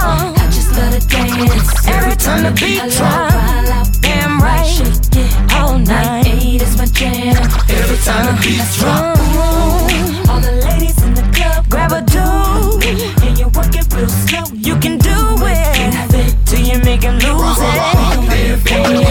oh, 0.01 0.33
I 0.37 0.45
just 0.47 0.71
love 0.77 0.93
to 0.95 1.01
dance. 1.07 1.87
Every 1.87 2.15
time 2.15 2.43
the 2.43 2.51
beat 2.59 2.79
drop, 2.95 3.31
damn 4.01 4.09
right, 4.09 4.09
shake 4.69 5.15
it 5.15 5.53
all 5.53 5.77
night. 5.77 6.27
Eight 6.27 6.62
is 6.62 6.77
my 6.77 6.86
jam. 6.86 7.36
Every 7.69 7.97
time 8.05 8.25
the 8.27 8.34
beat 8.41 8.65
drop. 8.77 9.17
All 10.29 10.39
the 10.39 10.53
ladies 10.67 11.01
in 11.03 11.13
the 11.13 11.25
club 11.36 11.67
grab 11.69 11.91
a 11.91 12.01
dude 12.01 12.84
and 13.25 13.38
you 13.39 13.47
work 13.58 13.73
it 13.75 13.88
real 13.93 14.10
slow. 14.10 14.45
You 14.53 14.75
can 14.77 14.97
do 14.97 15.17
it 15.41 16.36
till 16.45 16.62
you 16.62 16.77
make 16.84 17.03
him 17.03 17.15
lose 17.15 17.60
it. 17.60 19.09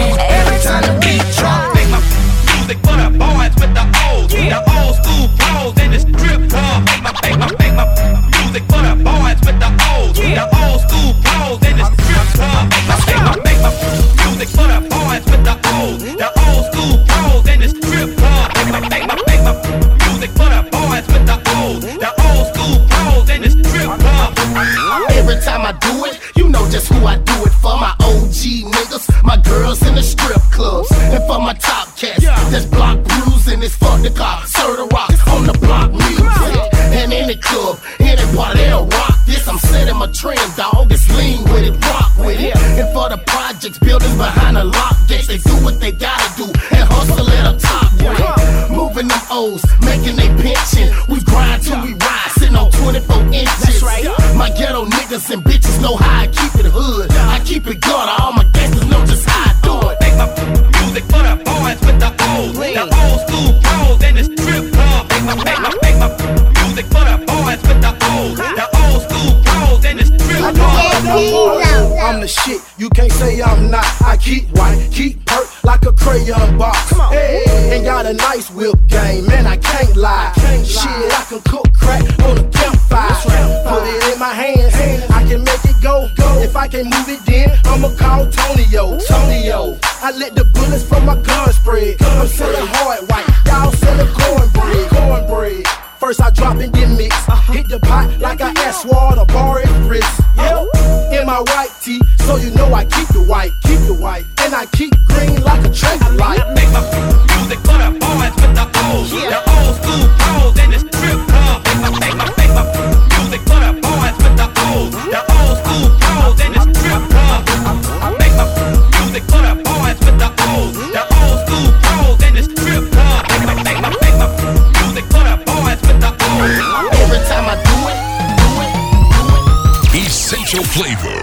Essential 130.49 130.65
flavor. 130.73 131.21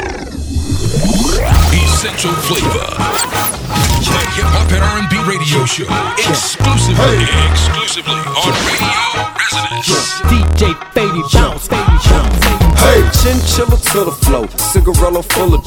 Essential 1.74 2.32
flavor. 2.46 2.86
The 4.06 4.22
hip 4.38 4.46
hop 4.54 4.70
and 4.70 4.86
R&B 4.86 5.18
radio 5.26 5.66
show 5.66 5.90
exclusively, 6.14 7.26
exclusively 7.50 8.22
on 8.22 8.54
Radio 8.70 9.26
Resonance. 9.34 10.22
DJ 10.30 10.78
Fady 10.94 11.26
Bounce. 11.34 11.95
Chinchilla 13.22 13.78
to 13.92 14.00
the 14.06 14.16
flow, 14.26 14.46
cigarello 14.72 15.24
full 15.24 15.54
of 15.54 15.62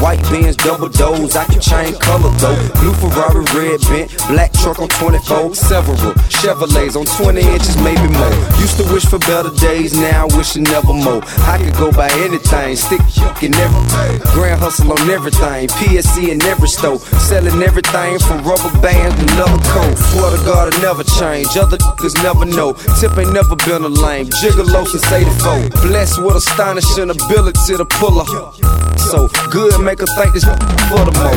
white 0.00 0.22
bands, 0.30 0.56
double 0.56 0.88
doors. 0.88 1.36
I 1.36 1.44
can 1.44 1.60
change 1.60 1.98
color 2.00 2.30
though. 2.42 2.56
Blue 2.80 2.94
Ferrari, 2.98 3.44
red 3.54 3.80
bent, 3.86 4.10
black 4.28 4.52
truck 4.52 4.80
on 4.80 4.88
24, 4.88 5.54
several 5.54 5.96
Chevrolets 6.28 6.96
on 6.96 7.06
20 7.06 7.40
inches, 7.40 7.76
maybe 7.78 8.08
more. 8.18 8.34
Used 8.58 8.76
to 8.78 8.84
wish 8.92 9.06
for 9.06 9.18
better 9.20 9.50
days, 9.60 9.94
now 9.94 10.26
wishing 10.36 10.64
never 10.64 10.92
more. 10.92 11.22
I 11.46 11.58
could 11.62 11.74
go 11.74 11.92
buy 11.92 12.10
anything, 12.24 12.76
stick 12.76 13.00
in 13.42 13.54
every 13.54 14.18
grand 14.32 14.60
hustle 14.60 14.92
on 14.92 15.10
everything, 15.10 15.68
PSC 15.68 16.30
in 16.30 16.42
every 16.42 16.68
store, 16.68 16.98
selling 17.30 17.62
everything 17.62 18.18
from 18.18 18.42
rubber 18.42 18.72
bands 18.80 19.14
to 19.14 19.24
leather 19.36 19.62
coats. 19.70 20.00
Swear 20.10 20.36
to 20.36 20.44
God, 20.44 20.74
I 20.74 20.82
never 20.82 21.04
change. 21.04 21.56
Other 21.56 21.78
niggas 21.78 22.22
never 22.22 22.44
know. 22.44 22.72
Tip 22.98 23.16
ain't 23.18 23.32
never 23.32 23.56
been 23.56 23.84
a 23.84 23.88
lame. 23.88 24.26
Gigolo 24.26 24.86
since 24.86 25.10
84. 25.12 25.68
Blessed 25.86 26.22
with 26.22 26.36
astonishing 26.36 26.79
ability 26.84 27.76
to 27.76 27.84
pull 27.84 28.20
up. 28.20 28.54
So 28.96 29.28
good, 29.50 29.80
make 29.80 30.00
her 30.00 30.06
think 30.06 30.32
this 30.32 30.44
for 30.44 31.04
the 31.04 31.12
mo. 31.12 31.30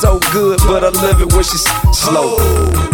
So 0.00 0.18
good, 0.32 0.58
but 0.66 0.84
I 0.84 0.88
live 1.02 1.20
it 1.20 1.32
when 1.32 1.44
she's 1.44 1.64
slow. 1.92 2.38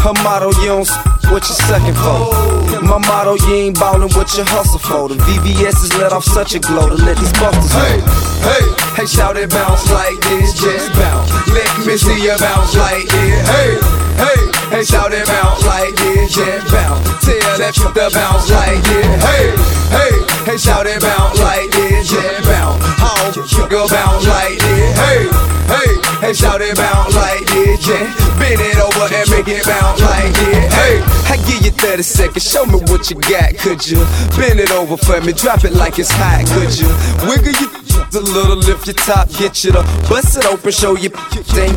Her 0.03 0.13
motto, 0.23 0.51
you 0.63 0.83
don't 0.83 0.89
what 1.31 1.43
you 1.49 1.55
sucking 1.55 1.95
for. 1.95 2.83
My 2.83 2.99
motto, 2.99 3.35
you 3.47 3.55
ain't 3.55 3.79
ballin' 3.79 4.11
what 4.15 4.35
you 4.37 4.45
hustle 4.45 4.79
for. 4.79 5.09
The 5.09 5.15
VVS 5.15 5.85
is 5.85 5.97
let 5.99 6.13
off 6.13 6.25
such 6.25 6.55
a 6.55 6.59
glow 6.59 6.89
to 6.89 6.95
let 6.95 7.17
these 7.19 7.33
busters 7.33 7.73
hey, 7.73 8.01
hey, 8.43 8.65
hey, 8.97 9.07
shout 9.07 9.37
it 9.37 9.51
bounce 9.51 9.91
like 9.91 10.19
this, 10.27 10.59
just 10.59 10.93
bounce. 10.95 11.31
Let 11.51 11.87
me 11.87 11.97
see 11.97 12.23
you 12.23 12.37
bounce 12.39 12.75
like 12.77 13.07
this. 13.07 13.49
Hey, 13.49 13.79
hey, 14.19 14.46
hey, 14.71 14.85
shout 14.85 15.13
it 15.13 15.27
bounce 15.27 15.65
like 15.65 15.95
this, 15.97 16.35
just 16.35 16.73
bounce. 16.73 17.07
Tell 17.25 17.59
that 17.59 17.75
shit 17.75 17.95
to 17.95 18.07
bounce 18.11 18.51
like 18.51 18.83
this. 18.83 19.07
Hey, 19.23 19.47
hey, 19.91 20.15
hey, 20.45 20.59
shout 20.59 20.87
it 20.87 21.01
bounce 21.01 21.39
like 21.41 21.71
this, 21.71 22.11
just 22.11 22.45
bounce. 22.45 22.83
How 22.99 23.31
you 23.35 23.69
go 23.69 23.89
bounce 23.89 24.27
like 24.27 24.59
this? 24.59 24.93
Hey, 24.99 25.27
hey, 25.71 25.91
hey, 26.21 26.33
shout 26.33 26.61
it 26.63 26.77
bounce 26.77 27.15
like 27.15 27.47
this, 27.47 27.85
just 27.85 28.13
bend 28.39 28.61
it 28.61 28.79
over 28.79 29.07
and 29.15 29.27
make 29.31 29.49
it 29.49 29.65
bounce 29.65 30.01
like 30.01 30.33
this. 30.35 30.73
Hey, 30.75 31.03
I 31.31 31.37
give 31.47 31.65
you 31.65 31.73
30 31.73 32.03
seconds, 32.03 32.49
show 32.49 32.65
me 32.67 32.79
what 32.87 33.11
you 33.11 33.17
got, 33.17 33.57
could 33.59 33.87
you? 33.87 33.99
Bend 34.37 34.61
it 34.61 34.71
over 34.73 34.97
for 34.97 35.21
me, 35.21 35.33
drop 35.33 35.65
it 35.65 35.75
like 35.75 35.99
it's 35.99 36.11
hot, 36.11 36.47
could 36.55 36.73
you? 36.79 36.89
Wiggle 37.29 37.55
your 37.61 37.86
a 38.15 38.21
little, 38.21 38.57
lift 38.57 38.87
your 38.87 38.95
top, 38.95 39.29
get 39.39 39.65
you 39.65 39.73
to 39.73 39.83
bust 40.09 40.37
it 40.37 40.47
open, 40.47 40.73
show 40.73 40.97
you 40.97 41.11
thing. 41.11 41.75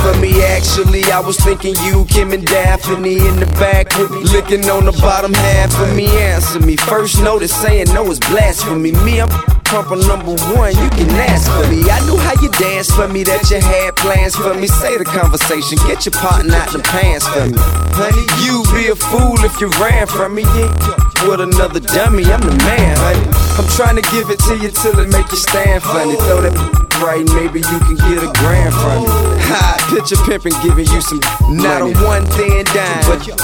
For 0.00 0.16
me, 0.18 0.42
actually, 0.42 1.04
I 1.12 1.20
was 1.20 1.36
thinking 1.36 1.74
you, 1.84 2.06
Kim 2.06 2.32
and 2.32 2.46
Daphne 2.46 3.18
in 3.18 3.36
the 3.38 3.46
back 3.60 3.94
with 3.98 4.10
me, 4.10 4.20
licking 4.32 4.64
on 4.70 4.86
the 4.86 4.92
bottom 4.92 5.34
half 5.34 5.78
of 5.78 5.94
me. 5.94 6.06
Answer 6.06 6.60
me 6.60 6.76
first, 6.76 7.20
notice 7.22 7.54
saying 7.54 7.92
no 7.92 8.10
is 8.10 8.18
blasphemy. 8.18 8.92
Me, 9.04 9.20
I'm 9.20 9.28
pumping 9.64 10.00
number 10.08 10.32
one, 10.56 10.72
you 10.72 10.88
can 10.96 11.10
ask 11.28 11.52
for 11.52 11.68
me. 11.68 11.84
I 11.90 12.00
knew 12.06 12.16
how 12.16 12.32
you 12.40 12.48
dance 12.52 12.90
for 12.90 13.08
me, 13.08 13.24
that 13.24 13.50
you 13.50 13.60
had 13.60 13.94
plans 13.96 14.34
for 14.34 14.54
me. 14.54 14.66
Say 14.66 14.96
the 14.96 15.04
conversation, 15.04 15.76
get 15.86 16.06
your 16.06 16.16
partner 16.16 16.54
out 16.56 16.72
the 16.72 16.80
pants 16.80 17.28
for 17.28 17.44
me. 17.44 17.58
Honey, 17.92 18.24
you 18.40 18.64
be 18.72 18.88
a 18.88 18.96
fool 18.96 19.36
if 19.44 19.60
you 19.60 19.68
ran 19.76 20.06
from 20.06 20.34
me. 20.34 20.42
Yeah, 20.42 21.09
with 21.28 21.40
another 21.40 21.80
dummy, 21.80 22.24
I'm 22.24 22.40
the 22.40 22.54
man, 22.64 22.96
honey. 23.00 23.26
I'm 23.58 23.68
trying 23.76 23.96
to 23.96 24.04
give 24.12 24.30
it 24.30 24.38
to 24.48 24.56
you 24.56 24.70
till 24.70 24.98
it 24.98 25.08
make 25.12 25.28
you 25.30 25.36
stand 25.36 25.82
funny. 25.82 26.16
Throw 26.16 26.40
that 26.42 26.54
right, 27.02 27.24
maybe 27.36 27.60
you 27.60 27.78
can 27.84 27.96
get 27.96 28.22
a 28.24 28.30
grand 28.40 28.72
from 28.72 29.04
me. 29.04 29.12
Ha, 29.50 29.90
picture 29.92 30.20
pimping, 30.24 30.56
giving 30.62 30.86
you 30.88 31.00
some 31.00 31.20
not 31.52 31.82
a 31.82 31.90
one 32.06 32.24
thin 32.36 32.64
dime, 32.72 33.04
but 33.04 33.26
you 33.26 33.34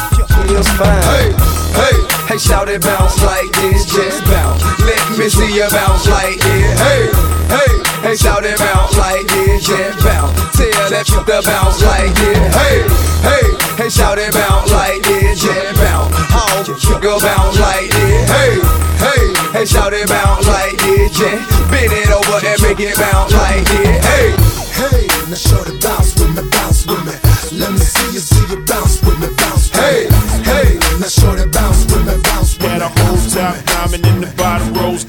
feels 0.46 0.68
fine. 0.76 1.02
Hey, 1.10 1.32
hey. 1.76 1.96
Hey, 2.26 2.38
shout 2.38 2.68
it, 2.68 2.82
bounce 2.82 3.22
like 3.22 3.50
this, 3.62 3.86
just 3.86 4.24
bounce. 4.26 4.62
Let 4.82 5.18
me 5.18 5.28
see 5.28 5.54
you 5.54 5.68
bounce 5.70 6.06
like 6.08 6.38
this. 6.38 6.80
Hey, 6.80 7.06
hey, 7.48 7.85
hey, 8.06 8.16
shout 8.16 8.44
it, 8.44 8.58
bounce 8.58 8.96
like 8.96 9.26
this, 9.26 9.66
just 9.66 9.98
bounce. 10.04 10.38
Tell 10.54 10.90
that 10.94 11.06
you 11.10 11.18
to 11.26 11.38
bounce 11.42 11.82
like 11.82 12.14
this. 12.14 12.38
Hey, 12.54 12.78
hey, 13.26 13.46
hey, 13.74 13.90
shout 13.90 14.18
it, 14.18 14.30
bounce 14.30 14.70
like 14.70 15.02
this, 15.02 15.42
just 15.42 15.74
bounce. 15.82 16.14
How 16.30 16.62
you 16.62 16.96
go 17.02 17.18
bounce 17.18 17.58
like 17.58 17.90
this? 17.90 18.30
Hey, 18.30 18.54
hey, 19.02 19.22
hey, 19.52 19.66
shout 19.66 19.92
it, 19.92 20.06
bounce 20.06 20.46
like 20.46 20.78
this, 20.78 21.10
just 21.18 21.42
bend 21.70 21.90
it 21.90 22.10
over 22.14 22.38
and 22.46 22.58
make 22.62 22.78
it 22.78 22.94
bounce 22.94 23.34
like 23.34 23.66
this. 23.74 23.98
Hey, 24.06 24.30
hey, 24.78 25.02
now 25.26 25.34
show 25.34 25.62
the 25.66 25.74
bounce 25.82 26.14
with 26.14 26.30
me, 26.30 26.42
bounce 26.50 26.86
with 26.86 27.02
me. 27.02 27.14
Let 27.58 27.72
me 27.72 27.82
see 27.82 28.10
you, 28.14 28.22
see 28.22 28.46
you 28.54 28.62
bounce 28.66 29.02
with 29.02 29.18
me, 29.18 29.28
bounce 29.34 29.70
with 29.74 29.82
Hey, 29.82 30.06
me. 30.06 30.18
hey, 30.46 30.68
now 31.02 31.10
show 31.10 31.34
the 31.34 31.50
bounce 31.50 31.82
with 31.90 32.06
me, 32.06 32.14
bounce 32.22 32.54
with 32.54 32.70
me. 32.70 32.78
Got 32.78 32.86
a 32.86 32.90
whole 33.02 33.18
top 33.30 33.54
diamond 33.66 34.06
in 34.06 34.20
the 34.20 34.30
bottom, 34.36 34.74
rose 34.74 35.05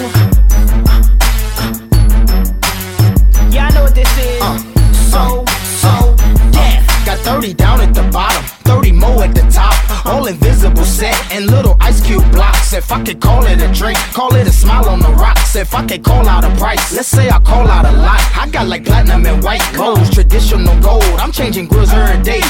epidemic 0.00 0.38
with. 0.38 1.18
Yeah, 3.52 3.66
I 3.66 3.74
know 3.74 3.82
what 3.82 3.94
this 3.94 4.18
is. 4.18 4.42
Uh, 4.42 4.44
uh, 4.44 4.92
so, 4.92 5.44
so, 5.80 5.88
uh, 5.88 6.50
Yeah, 6.52 7.04
got 7.04 7.18
30 7.18 7.54
down 7.54 7.80
at 7.80 7.94
the 7.94 8.02
bottom, 8.12 8.42
30 8.64 8.92
more 8.92 9.24
at 9.24 9.34
the 9.34 9.40
top. 9.42 9.47
All 10.08 10.26
invisible 10.26 10.84
set 10.84 11.14
and 11.32 11.46
little 11.50 11.76
ice 11.80 12.00
cube 12.00 12.24
blocks. 12.32 12.72
If 12.72 12.90
I 12.90 13.04
could 13.04 13.20
call 13.20 13.44
it 13.44 13.60
a 13.60 13.70
drink, 13.72 13.98
call 14.14 14.34
it 14.34 14.46
a 14.46 14.52
smile 14.52 14.88
on 14.88 15.00
the 15.00 15.10
rocks. 15.10 15.54
If 15.54 15.74
I 15.74 15.86
could 15.86 16.02
call 16.02 16.26
out 16.26 16.44
a 16.44 16.50
price, 16.56 16.92
let's 16.96 17.08
say 17.08 17.28
I 17.28 17.38
call 17.40 17.68
out 17.68 17.84
a 17.84 17.92
lot. 17.92 18.20
I 18.34 18.48
got 18.50 18.68
like 18.68 18.86
platinum 18.86 19.26
and 19.26 19.44
white 19.44 19.62
gold, 19.76 20.00
traditional 20.12 20.80
gold. 20.80 21.04
I'm 21.20 21.30
changing 21.30 21.66
grills 21.66 21.92
every 21.92 22.22
day. 22.22 22.40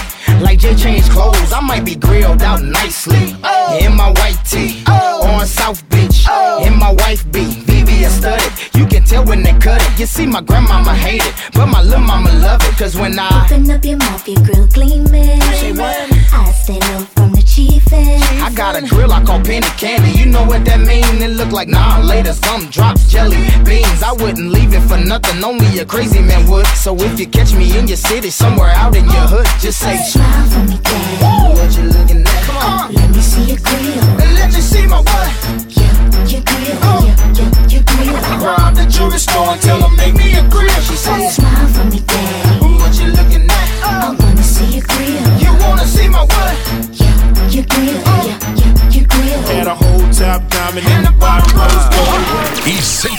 Like 0.40 0.60
Jay 0.60 0.76
changed 0.76 1.10
clothes, 1.10 1.52
I 1.52 1.60
might 1.60 1.84
be 1.84 1.96
grilled 1.96 2.42
out 2.42 2.62
nicely. 2.62 3.34
Oh. 3.42 3.78
In 3.80 3.96
my 3.96 4.10
white 4.10 4.38
tee, 4.44 4.84
oh. 4.86 5.26
on 5.26 5.46
South 5.46 5.82
Beach. 5.88 6.26
Oh. 6.28 6.64
In 6.64 6.78
my 6.78 6.92
wife 6.92 7.24
beat, 7.32 7.66
VVS 7.66 8.20
studded. 8.20 8.52
You 8.76 8.86
can 8.86 9.02
tell 9.02 9.24
when 9.24 9.42
they 9.42 9.52
cut 9.58 9.82
it. 9.82 9.98
You 9.98 10.06
see, 10.06 10.26
my 10.26 10.42
grandmama 10.42 10.94
hate 10.94 11.24
it, 11.24 11.34
but 11.54 11.66
my 11.66 11.82
little 11.82 12.00
mama 12.00 12.32
love 12.34 12.62
it. 12.62 12.78
Cause 12.78 12.96
when 12.96 13.18
I 13.18 13.46
Open 13.46 13.68
up 13.70 13.84
your 13.84 13.96
mouth, 13.96 14.28
your 14.28 14.44
grill 14.44 14.66
gleaming. 14.68 15.40
Say 15.58 15.72
what? 15.72 16.12
I 16.32 16.52
stay 16.52 16.78
low 16.78 17.17
I 17.60 18.52
got 18.54 18.76
a 18.76 18.86
grill 18.86 19.12
I 19.12 19.22
call 19.24 19.40
penny 19.42 19.66
candy. 19.78 20.10
You 20.16 20.26
know 20.26 20.44
what 20.44 20.64
that 20.66 20.78
mean? 20.80 21.02
It 21.22 21.30
look 21.36 21.50
like 21.50 21.66
nah 21.66 21.98
later. 22.00 22.32
Some 22.32 22.66
drops 22.70 23.10
jelly 23.10 23.36
beans. 23.64 24.00
I 24.02 24.12
wouldn't 24.12 24.50
leave 24.50 24.72
it 24.74 24.82
for 24.82 24.96
nothing. 24.96 25.42
Only 25.42 25.78
a 25.80 25.84
crazy 25.84 26.20
man 26.20 26.48
would. 26.48 26.66
So 26.78 26.94
if 26.96 27.18
you 27.18 27.26
catch 27.26 27.52
me 27.54 27.76
in 27.76 27.88
your 27.88 27.96
city, 27.96 28.30
somewhere 28.30 28.70
out 28.70 28.94
in 28.94 29.04
your 29.06 29.26
hood, 29.26 29.46
just 29.60 29.80
say 29.80 29.96
Smile 29.96 30.46
for 30.50 30.60
me, 30.70 30.78
daddy. 30.82 31.58
what 31.58 31.76
you 31.76 31.82
looking 31.90 32.22
at. 32.22 32.42
Come 32.46 32.56
on, 32.58 32.94
Let 32.94 33.10
me 33.10 33.20
see 33.20 33.42
your 33.50 33.58
grill. 33.58 34.04
and 34.22 34.34
let 34.38 34.54
you 34.54 34.62
see 34.62 34.86
my 34.86 35.02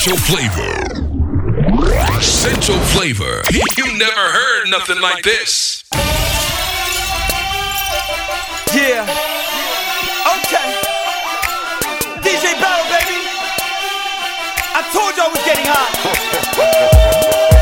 Essential 0.10 0.36
flavor. 0.36 0.74
Essential 2.18 2.80
flavor. 2.80 3.44
You 3.78 3.96
never 3.96 4.20
heard 4.20 4.68
nothing 4.70 5.00
like 5.02 5.24
this. 5.24 5.84
Yeah. 8.74 9.06
Okay. 10.34 10.74
DJ 12.24 12.58
Battle, 12.60 12.90
baby. 12.90 13.22
I 14.74 14.82
told 14.92 15.16
you 15.16 15.22
I 15.22 15.30
was 15.30 15.44
getting 15.46 15.68
hot. 15.68 17.50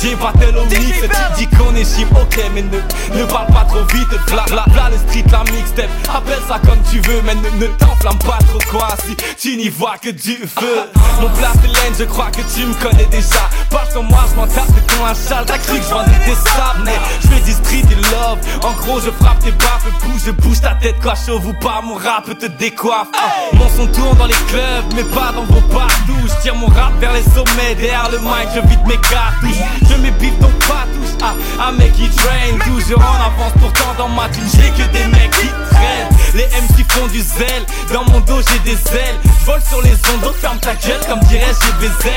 DJ 0.00 0.16
mix 0.16 0.98
DJ 1.02 1.08
Tu 1.36 1.44
dis 1.44 1.56
qu'on 1.56 1.74
est 1.74 1.84
chim, 1.84 2.06
ok 2.12 2.40
mais 2.54 2.62
ne, 2.62 3.18
ne 3.18 3.24
parle 3.26 3.46
pas 3.48 3.64
trop 3.68 3.84
vite 3.92 4.08
V'là, 4.28 4.44
v'là, 4.48 4.64
v'là 4.68 4.88
le 4.90 4.96
street, 4.96 5.24
la 5.30 5.44
mixtape. 5.52 5.90
Appelle 6.14 6.38
ça 6.48 6.58
comme 6.58 6.80
tu 6.90 7.00
veux 7.00 7.20
mais 7.22 7.34
ne, 7.34 7.50
ne 7.60 7.66
t'enflamme 7.66 8.18
pas 8.18 8.38
trop 8.48 8.58
quoi. 8.70 8.88
Si 9.06 9.14
tu 9.36 9.56
n'y 9.58 9.68
vois 9.68 9.98
que 9.98 10.08
du 10.10 10.36
feu. 10.36 10.88
Mon 11.20 11.28
place 11.30 11.56
de 11.60 11.66
laine, 11.66 11.94
je 11.98 12.04
crois 12.04 12.30
que 12.30 12.40
tu 12.54 12.64
me 12.64 12.72
connais 12.74 13.04
déjà. 13.06 13.50
Parce 13.68 13.92
que 13.92 13.98
moi 13.98 14.24
je 14.30 14.36
m'en 14.36 14.46
tape 14.46 14.72
de 14.74 14.80
ton 14.80 15.04
un 15.04 15.14
châle. 15.14 15.44
T'as 15.46 15.58
cru 15.58 15.78
que 15.78 15.84
je 15.84 15.90
vendais 15.90 16.10
des 16.24 16.34
sables 16.34 16.82
Mais 16.84 16.98
je 17.22 17.28
fais 17.28 17.40
du 17.40 17.52
street 17.52 17.84
et 17.92 18.02
love. 18.10 18.38
En 18.62 18.72
gros 18.82 19.00
je 19.00 19.10
frappe 19.10 19.40
tes 19.40 19.52
baffes 19.52 19.86
Bouge, 20.02 20.22
je 20.24 20.30
bouge 20.30 20.60
ta 20.62 20.74
tête 20.76 20.98
quoi. 21.02 21.14
Chauve 21.14 21.46
ou 21.46 21.52
pas 21.52 21.82
Mon 21.82 21.94
rap 21.94 22.26
te 22.38 22.46
décoiffe. 22.46 23.08
Ah, 23.14 23.54
Mon 23.54 23.68
son 23.68 23.86
tourne 23.88 24.16
dans 24.16 24.26
les 24.26 24.34
clubs 24.48 24.94
mais 24.96 25.04
pas 25.04 25.32
dans 25.34 25.44
vos 25.44 25.60
partout 25.68 26.16
Je 26.26 26.42
tire 26.42 26.54
mon 26.54 26.68
rap 26.68 26.92
vers 27.00 27.12
les 27.12 27.22
sommets 27.22 27.74
Derrière 27.76 28.08
le 28.10 28.18
mic 28.18 28.48
je 28.54 28.60
vide 28.60 28.86
mes 28.86 28.96
cartouches 28.96 29.89
Je 29.90 30.10
bif 30.20 30.38
donc 30.38 30.52
pas 30.68 30.86
tous. 30.94 31.16
Ah, 31.22 31.34
un 31.68 31.72
mec 31.72 31.92
qui 31.94 32.08
train 32.10 32.58
Toujours 32.64 33.00
en 33.00 33.26
avance. 33.26 33.52
Pourtant 33.60 33.92
dans 33.98 34.08
ma 34.08 34.28
team 34.28 34.44
J'ai 34.54 34.70
que 34.70 34.88
des 34.92 35.06
mecs 35.06 35.30
qui 35.32 35.48
traînent 35.48 35.99
Les 36.34 36.46
MC 36.46 36.90
font 36.92 37.06
du 37.08 37.20
zèle. 37.20 37.64
Dans 37.92 38.04
mon 38.04 38.20
dos 38.20 38.40
j'ai 38.48 38.58
des 38.60 38.78
ailes. 38.96 39.16
Vole 39.44 39.62
sur 39.68 39.82
les 39.82 39.92
ondes 39.92 40.34
ferme 40.40 40.58
ta 40.58 40.74
gueule 40.74 41.00
comme 41.08 41.20
dirait 41.20 41.52
GBZ 41.52 42.10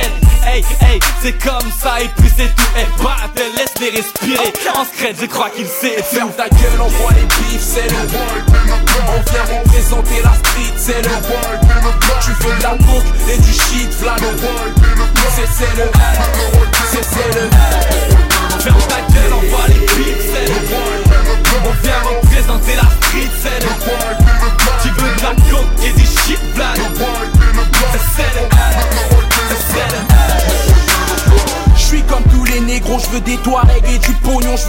Hey 0.45 0.63
hey 0.82 0.99
c'est 1.21 1.34
comme 1.34 1.71
ça 1.82 2.02
et 2.02 2.10
puis 2.17 2.30
c'est 2.36 2.54
tout. 2.56 2.63
Hey 2.76 2.86
battle 2.97 3.52
laisse 3.58 3.73
les 3.80 3.89
respirer 3.91 4.54
En 4.76 4.84
secret 4.84 5.13
je 5.19 5.26
crois 5.26 5.49
qu'il 5.49 5.65
sait 5.65 6.04
Ferme 6.04 6.32
ta 6.32 6.49
gueule, 6.49 6.82
envoie 6.82 7.12
les 7.12 7.23
bifs, 7.23 7.62
c'est 7.62 7.89
le 7.89 7.95
On 9.08 9.32
vient 9.32 9.60
représenter 9.60 10.21
la 10.23 10.34
street, 10.34 10.73
c'est 10.78 11.02
le 11.02 11.10
Tu 12.21 12.32
veux 12.43 12.58
de 12.58 12.63
la 12.63 12.69
coke 12.71 13.06
et 13.32 13.38
du 13.38 13.54
shit, 13.54 13.89
v'là 14.02 14.15
le 14.19 14.38
C'est 15.36 15.47
c'est 15.47 15.78
le 15.78 15.89
C'est 16.91 17.04
c'est 17.04 17.39
le 17.39 17.49
Ferme 18.60 18.82
ta 18.89 19.13
gueule, 19.13 19.34
envoie 19.34 19.67
les 19.69 19.80
beats, 19.80 20.21
c'est 20.34 20.47
le 20.49 21.12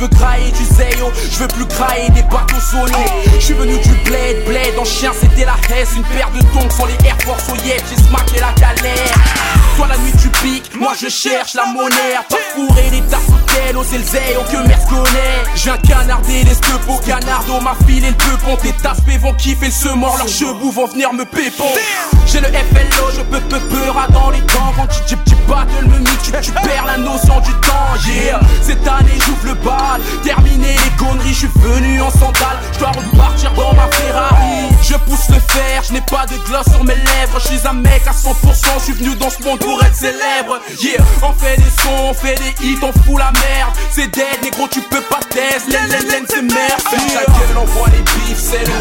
veux 0.04 0.08
grailler 0.08 0.50
du 0.52 0.64
zé 0.64 0.93
je 1.30 1.38
veux 1.38 1.48
plus 1.48 1.66
crailler 1.66 2.10
des 2.10 2.22
bateaux 2.22 2.60
solos. 2.70 2.92
Je 3.38 3.54
venu 3.54 3.78
du 3.78 3.94
bled, 4.04 4.44
bled 4.46 4.78
en 4.78 4.84
chien, 4.84 5.12
c'était 5.18 5.44
la 5.44 5.56
hesse, 5.74 5.90
une 5.96 6.04
paire 6.04 6.30
de 6.30 6.40
tongs 6.52 6.70
sans 6.70 6.86
les 6.86 7.06
Air 7.06 7.16
Force 7.24 7.48
au 7.50 7.56
j'ai 7.64 8.02
smacké 8.02 8.40
la 8.40 8.52
galère. 8.52 9.14
Toi 9.76 9.86
la 9.88 9.98
nuit 9.98 10.12
tu 10.20 10.28
piques, 10.28 10.70
moi 10.78 10.92
je 11.00 11.08
cherche 11.08 11.54
la 11.54 11.66
monnaie, 11.66 12.14
pas 12.28 12.36
fourré 12.54 12.90
les 12.90 13.00
tasses 13.02 13.28
au 13.28 13.44
oh 13.76 13.82
c'est 13.88 13.98
le 13.98 14.04
Zeyo 14.04 14.40
que 14.50 14.68
Merce 14.68 14.84
connaît. 14.84 15.42
J'ai 15.54 15.70
un 15.70 15.78
canardé, 15.78 16.44
les 16.44 16.54
au 16.88 16.98
canardo, 16.98 17.60
ma 17.60 17.74
file 17.86 18.04
et 18.04 18.10
le 18.10 18.14
peupon, 18.14 18.56
tes 18.56 18.72
taspés 18.72 19.18
vont 19.18 19.32
kiffer 19.34 19.66
le 19.66 19.72
semeur, 19.72 20.16
leurs 20.16 20.28
chevaux 20.28 20.70
vont 20.70 20.86
venir 20.86 21.12
me 21.12 21.24
pépon. 21.24 21.64
J'ai 22.26 22.40
le 22.40 22.48
FLO, 22.48 23.10
je 23.16 23.22
peux 23.22 23.40
peu 23.40 23.58
peur 23.58 24.06
dans 24.10 24.30
les 24.30 24.40
temps, 24.40 24.72
quand 24.76 24.86
tu 24.86 25.00
tu 25.06 25.16
tu 25.24 25.34
battle 25.48 25.86
me 25.86 25.98
mix, 25.98 26.22
tu, 26.22 26.32
tu 26.40 26.52
perds 26.52 26.86
la 26.86 26.98
notion 26.98 27.40
du 27.40 27.52
temps, 27.54 27.94
yeah. 28.06 28.40
Cette 28.62 28.86
année 28.86 29.18
j'ouvre 29.26 29.46
le 29.46 29.54
bal, 29.54 30.00
terminé 30.22 30.74
les 30.74 30.93
conneries, 30.96 31.32
je 31.32 31.38
suis 31.38 31.50
venu 31.56 32.00
en 32.00 32.10
sandales, 32.10 32.58
je 32.72 32.78
dois 32.78 32.92
repartir 32.92 33.52
dans 33.52 33.72
ma 33.74 33.88
Ferrari. 33.90 34.68
Je 34.82 34.94
pousse 34.94 35.28
le 35.28 35.40
fer, 35.40 35.82
je 35.86 35.92
n'ai 35.92 36.00
pas 36.02 36.26
de 36.26 36.36
gloss 36.46 36.66
sur 36.70 36.84
mes 36.84 36.94
lèvres, 36.94 37.38
je 37.38 37.48
suis 37.48 37.66
un 37.66 37.72
mec 37.72 38.02
à 38.06 38.12
100%, 38.12 38.34
je 38.78 38.84
suis 38.84 38.92
venu 38.92 39.14
dans 39.16 39.30
ce 39.30 39.42
monde 39.42 39.58
pour 39.58 39.82
être 39.82 39.94
célèbre. 39.94 40.60
Yeah, 40.82 41.02
on 41.22 41.32
fait 41.32 41.56
des 41.56 41.70
sons, 41.82 42.10
on 42.10 42.14
fait 42.14 42.36
des 42.36 42.66
hits, 42.66 42.78
on 42.82 42.92
fout 43.02 43.18
la 43.18 43.32
merde. 43.32 43.72
C'est 43.90 44.08
dead, 44.08 44.42
négro, 44.42 44.68
tu 44.68 44.80
peux 44.82 45.00
pas 45.02 45.20
test, 45.30 45.68
laine, 45.68 45.88
laine, 45.88 46.26
c'est 46.28 46.42
merde. 46.42 46.80
Ferme 46.90 47.06
ta 47.08 47.32
gueule, 47.32 47.58
on 47.58 47.64
voit 47.64 47.88
les 47.88 48.02
bifs, 48.02 48.38
c'est 48.38 48.66
le 48.66 48.74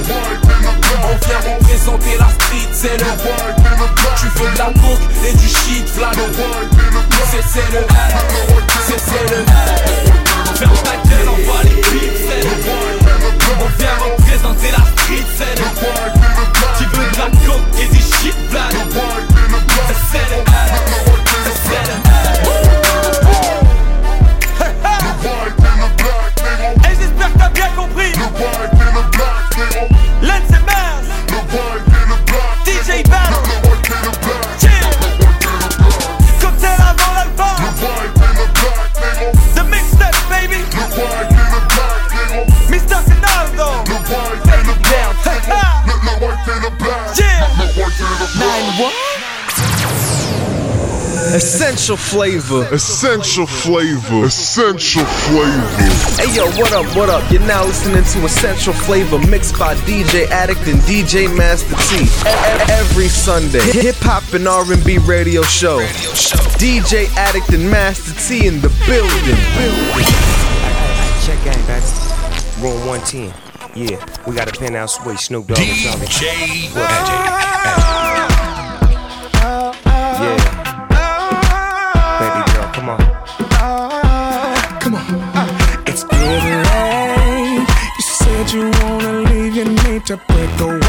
On 1.03 1.25
vient 1.25 1.53
représenter 1.55 2.17
la 2.19 2.29
street, 2.29 2.69
c'est 2.73 2.97
le 2.97 3.05
Tu 4.17 4.27
veux 4.39 4.51
de 4.51 4.57
la 4.57 4.65
coke 4.65 5.01
et 5.27 5.33
du 5.33 5.47
shit, 5.47 5.89
v'là 5.95 6.11
le 6.11 6.23
C'est 7.51 7.71
le 7.71 7.85
C'est 8.97 9.29
le 9.29 9.45
Ferme 10.55 10.77
ta 10.83 11.09
gueule, 11.09 11.29
les 11.62 11.62
On 13.59 13.67
vient 13.77 13.97
représenter 13.99 14.71
la 14.71 14.77
street, 14.77 15.25
le 15.55 15.67
Tu 16.77 16.83
veux 16.85 17.07
de 17.11 17.17
la 17.17 17.27
et 17.79 17.87
Et 26.89 26.95
j'espère 26.99 27.33
compris 27.75 28.11
Essential 51.33 51.97
flavor. 51.97 52.67
Essential 52.71 53.47
flavor. 53.47 54.25
Essential 54.25 55.03
flavor. 55.03 56.21
Hey 56.21 56.35
yo, 56.35 56.45
what 56.61 56.71
up, 56.73 56.85
what 56.95 57.09
up? 57.09 57.31
You're 57.31 57.41
now 57.41 57.65
listening 57.65 58.03
to 58.03 58.25
Essential 58.25 58.71
Flavor 58.71 59.17
mixed 59.17 59.57
by 59.57 59.73
DJ 59.77 60.27
Addict 60.27 60.67
and 60.67 60.79
DJ 60.81 61.35
Master 61.35 61.75
T. 61.89 62.05
Every 62.71 63.07
Sunday, 63.07 63.65
hip 63.71 63.95
hop 64.01 64.31
and 64.35 64.47
R&B 64.47 64.99
radio 64.99 65.41
show. 65.41 65.79
DJ 66.59 67.07
Addict 67.17 67.49
and 67.49 67.67
Master 67.67 68.13
T 68.13 68.45
in 68.45 68.61
the 68.61 68.69
building. 68.85 69.39
I, 70.61 71.23
check 71.25 71.43
gang, 71.43 71.65
guys. 71.65 71.91
Roll 72.61 72.77
110. 72.85 73.33
Yeah, 73.75 74.05
we 74.27 74.35
got 74.35 74.55
a 74.55 74.59
penthouse 74.59 75.01
suite. 75.01 75.17
Snoop 75.17 75.47
Dogg. 75.47 75.57
DJ 75.57 75.87
Addict. 76.75 77.92
mucha 90.03 90.17
puerco 90.17 90.82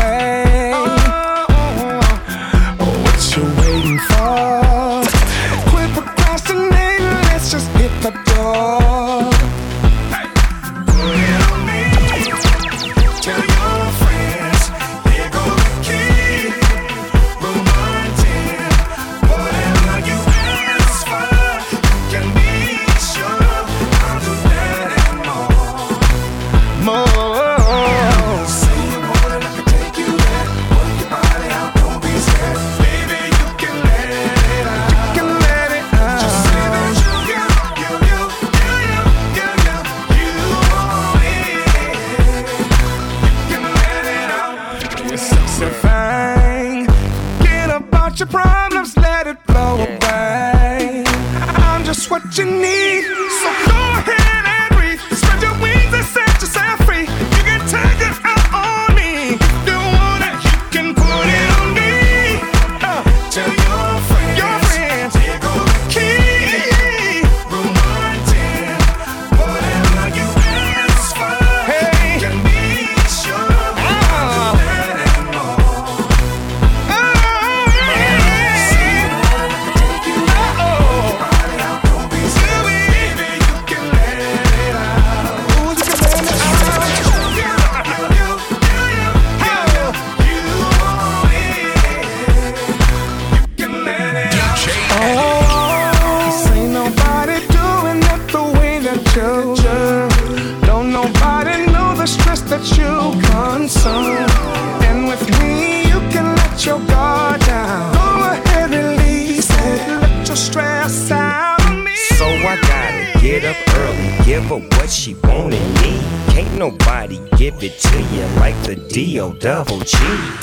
double 119.44 119.78
G. 119.80 119.98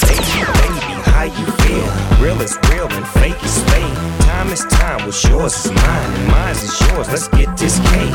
Baby, 0.06 0.46
baby, 0.62 0.94
how 1.10 1.24
you 1.24 1.46
feel? 1.66 2.22
Real 2.22 2.40
is 2.40 2.56
real 2.70 2.88
and 2.88 3.08
fake 3.08 3.44
is 3.44 3.64
fake. 3.64 3.96
Time 4.30 4.50
is 4.50 4.64
time, 4.66 5.04
what's 5.08 5.24
yours 5.24 5.66
is 5.66 5.72
mine, 5.72 6.14
and 6.14 6.28
mine 6.28 6.52
is 6.52 6.80
yours. 6.82 7.08
Let's 7.10 7.28
get 7.30 7.58
this 7.58 7.80
cake. 7.80 8.14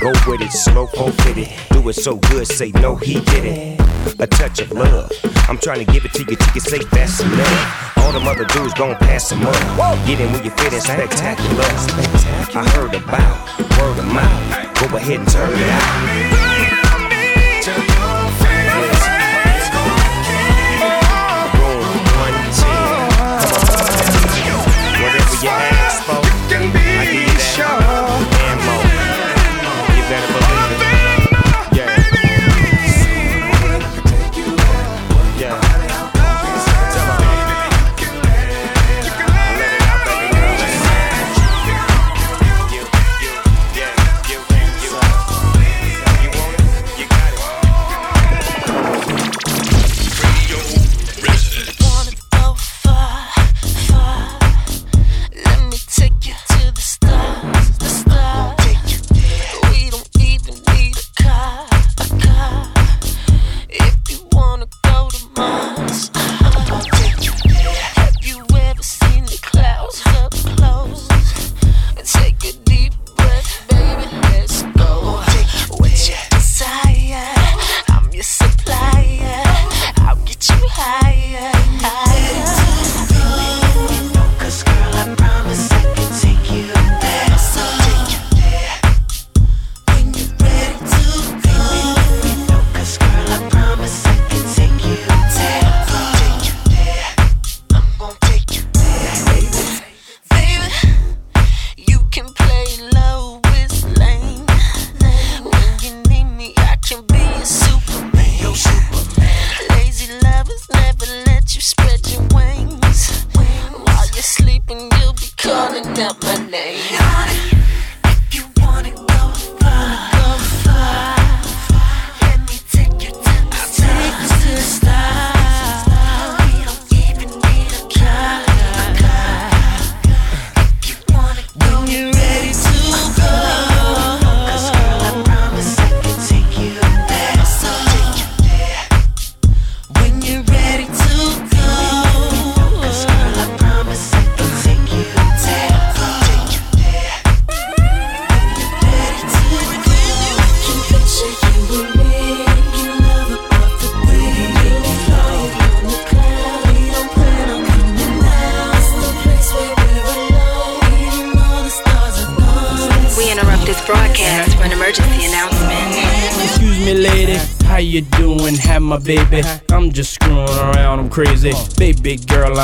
Go 0.00 0.10
with 0.26 0.40
it, 0.40 0.50
slow, 0.50 0.86
hold 0.86 1.14
it. 1.26 1.48
Do 1.70 1.88
it 1.88 1.92
so 1.92 2.16
good, 2.16 2.44
say 2.48 2.72
no, 2.72 2.96
he 2.96 3.20
did 3.20 3.44
it. 3.44 3.80
A 4.18 4.26
touch 4.26 4.58
of 4.58 4.72
love. 4.72 5.12
I'm 5.48 5.58
trying 5.58 5.86
to 5.86 5.92
give 5.92 6.04
it 6.04 6.12
to 6.14 6.22
you, 6.22 6.30
you 6.30 6.36
can 6.36 6.60
say 6.60 6.80
that's 6.90 7.20
enough. 7.20 7.96
All 7.98 8.10
them 8.10 8.26
other 8.26 8.46
dudes 8.46 8.74
gon' 8.74 8.96
pass 8.96 9.30
them 9.30 9.46
up. 9.46 9.54
Whoa. 9.78 9.94
Get 10.08 10.18
in 10.18 10.32
where 10.32 10.42
you 10.42 10.50
fit 10.50 10.72
in 10.72 10.80
spectacular. 10.80 11.62
spectacular. 11.62 12.66
I 12.66 12.68
heard 12.70 12.94
about 12.96 13.60
word 13.78 13.98
of 14.00 14.12
mouth. 14.12 14.90
Go 14.90 14.96
ahead 14.96 15.20
and 15.20 15.28
turn 15.28 15.52
it 15.52 15.70
out. 15.70 16.45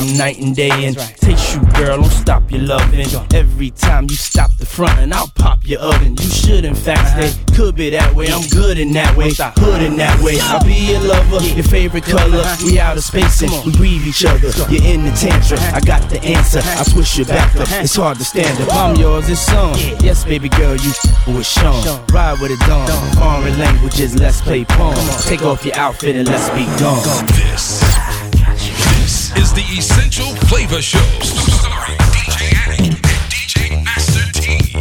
I'm 0.02 0.16
night 0.18 0.40
and 0.40 0.54
day. 0.54 0.70
And 0.86 0.98
taste 0.98 1.54
you, 1.54 1.60
girl. 1.74 1.98
Don't 1.98 2.10
stop 2.10 2.50
your 2.50 2.62
loving. 2.62 3.06
Every 3.32 3.70
time 3.70 4.06
you 4.10 4.16
stop 4.16 4.50
the 4.56 4.66
front, 4.66 4.98
and 4.98 5.14
I'll 5.14 5.30
pop 5.36 5.60
your 5.64 5.80
oven. 5.80 6.16
You 6.16 6.28
should, 6.28 6.64
in 6.64 6.74
fact, 6.74 7.10
stay. 7.10 7.54
Could 7.54 7.76
be 7.76 7.90
that 7.90 8.12
way. 8.14 8.26
I'm 8.28 8.46
good 8.48 8.78
in 8.78 8.92
that 8.94 9.16
way. 9.16 9.30
Hood 9.32 9.82
in 9.82 9.96
that 9.98 10.20
way. 10.20 10.38
I'll 10.40 10.64
be 10.64 10.74
your 10.74 11.00
lover. 11.00 11.44
Your 11.46 11.64
favorite 11.64 12.02
color. 12.02 12.42
We 12.64 12.80
out 12.80 12.96
of 12.96 13.04
space 13.04 13.42
and 13.42 13.52
we 13.64 13.76
breathe 13.76 14.04
each 14.06 14.24
other. 14.24 14.48
You're 14.72 14.82
in 14.82 15.04
the 15.04 15.12
tantrum. 15.12 15.60
I 15.72 15.80
got 15.80 16.08
the 16.10 16.20
answer. 16.24 16.60
I 16.64 16.82
twist 16.82 17.16
your 17.16 17.26
back 17.26 17.54
up. 17.56 17.68
It's 17.70 17.94
hard 17.94 18.18
to 18.18 18.24
stand 18.24 18.60
up. 18.62 18.74
I'm 18.74 18.96
yours. 18.96 19.28
It's 19.28 19.48
on. 19.52 19.76
Yes, 20.02 20.24
baby 20.24 20.48
girl, 20.48 20.74
you 20.74 20.92
with 21.28 21.46
Sean. 21.46 21.84
Ride 22.08 22.40
with 22.40 22.50
it 22.50 22.60
dawn. 22.60 22.88
Foreign 23.14 23.56
languages. 23.58 24.18
Let's 24.18 24.40
play 24.40 24.64
pong. 24.64 24.96
Take 25.20 25.42
off 25.42 25.64
your 25.64 25.76
outfit 25.76 26.16
and 26.16 26.26
let's 26.26 26.48
be 26.50 26.64
gone. 26.80 27.26
This, 27.26 27.82
is 29.36 29.52
the 29.52 29.62
Essential 29.76 30.34
Flavor 30.48 30.82
Show. 30.82 30.98
Starring 31.22 31.98
DJ 32.12 32.52
Addict 32.64 32.80
and 32.80 33.24
DJ 33.30 33.84
Master 33.84 34.24
T. 34.32 34.72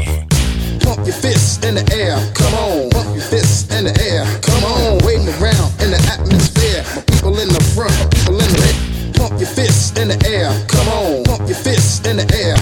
Pump 0.80 1.06
your 1.06 1.16
fists 1.16 1.64
in 1.66 1.76
the 1.76 1.86
air, 1.94 2.18
come 2.34 2.54
on. 2.56 2.90
Pump 2.90 3.16
your 3.16 3.24
fists 3.24 3.74
in 3.76 3.86
the 3.86 3.96
air, 4.02 4.26
come 4.42 4.64
on. 4.64 4.98
Waiting 5.06 5.30
around 5.40 5.72
in 5.82 5.92
the 5.92 6.02
atmosphere. 6.10 6.84
My 6.96 7.02
people 7.02 7.40
in 7.40 7.50
the 7.50 7.64
front, 7.76 7.94
my 8.00 8.08
people 8.10 8.40
in 8.40 8.50
the 8.52 8.60
rear. 8.62 9.14
Pump 9.14 9.40
your 9.40 9.50
fists 9.50 9.98
in 10.00 10.08
the 10.10 10.18
air, 10.28 10.50
come 10.68 10.88
on. 10.90 11.24
Pump 11.24 11.48
your 11.48 11.58
fists 11.58 12.06
in 12.08 12.18
the 12.18 12.28
air. 12.34 12.56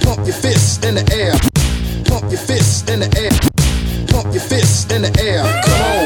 Pump 0.00 0.26
your 0.26 0.36
fists 0.36 0.84
in 0.84 0.94
the 0.94 1.04
air. 1.12 1.34
Pump 2.04 2.30
your 2.30 2.40
fists 2.40 2.88
in 2.88 3.00
the 3.00 3.10
air. 3.18 3.34
Pump 4.08 4.32
your 4.32 4.42
fists 4.42 4.90
in 4.92 5.02
the 5.02 5.12
air, 5.20 5.42
come 5.64 5.82
on. 5.82 5.97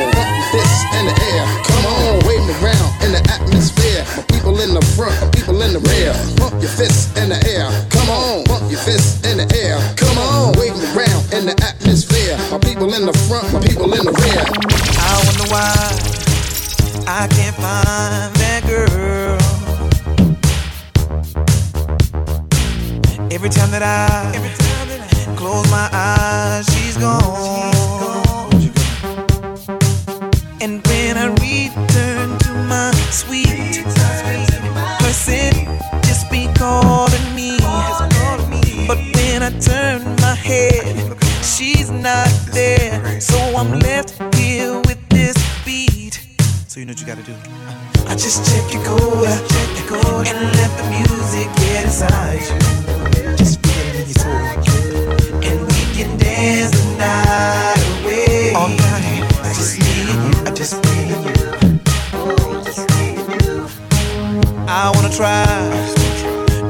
Try 65.16 65.44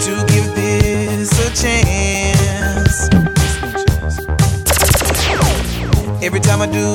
to 0.00 0.24
give 0.26 0.54
this 0.56 1.30
a 1.38 1.50
chance. 1.54 3.08
Every 6.20 6.40
time 6.40 6.60
I 6.60 6.66
do, 6.66 6.94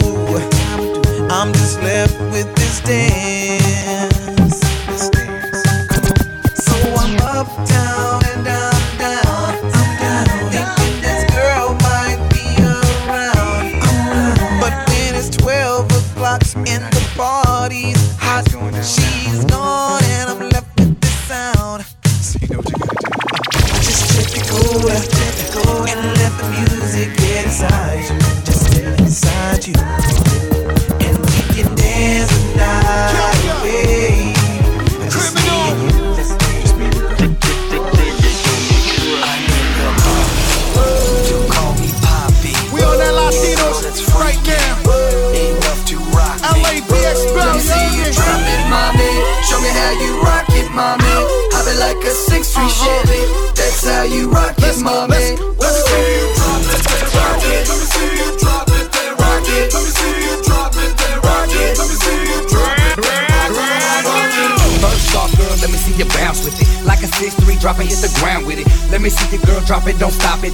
I'm 1.30 1.54
just 1.54 1.82
left 1.82 2.20
with 2.32 2.54
this 2.56 2.82
dance. 2.82 3.37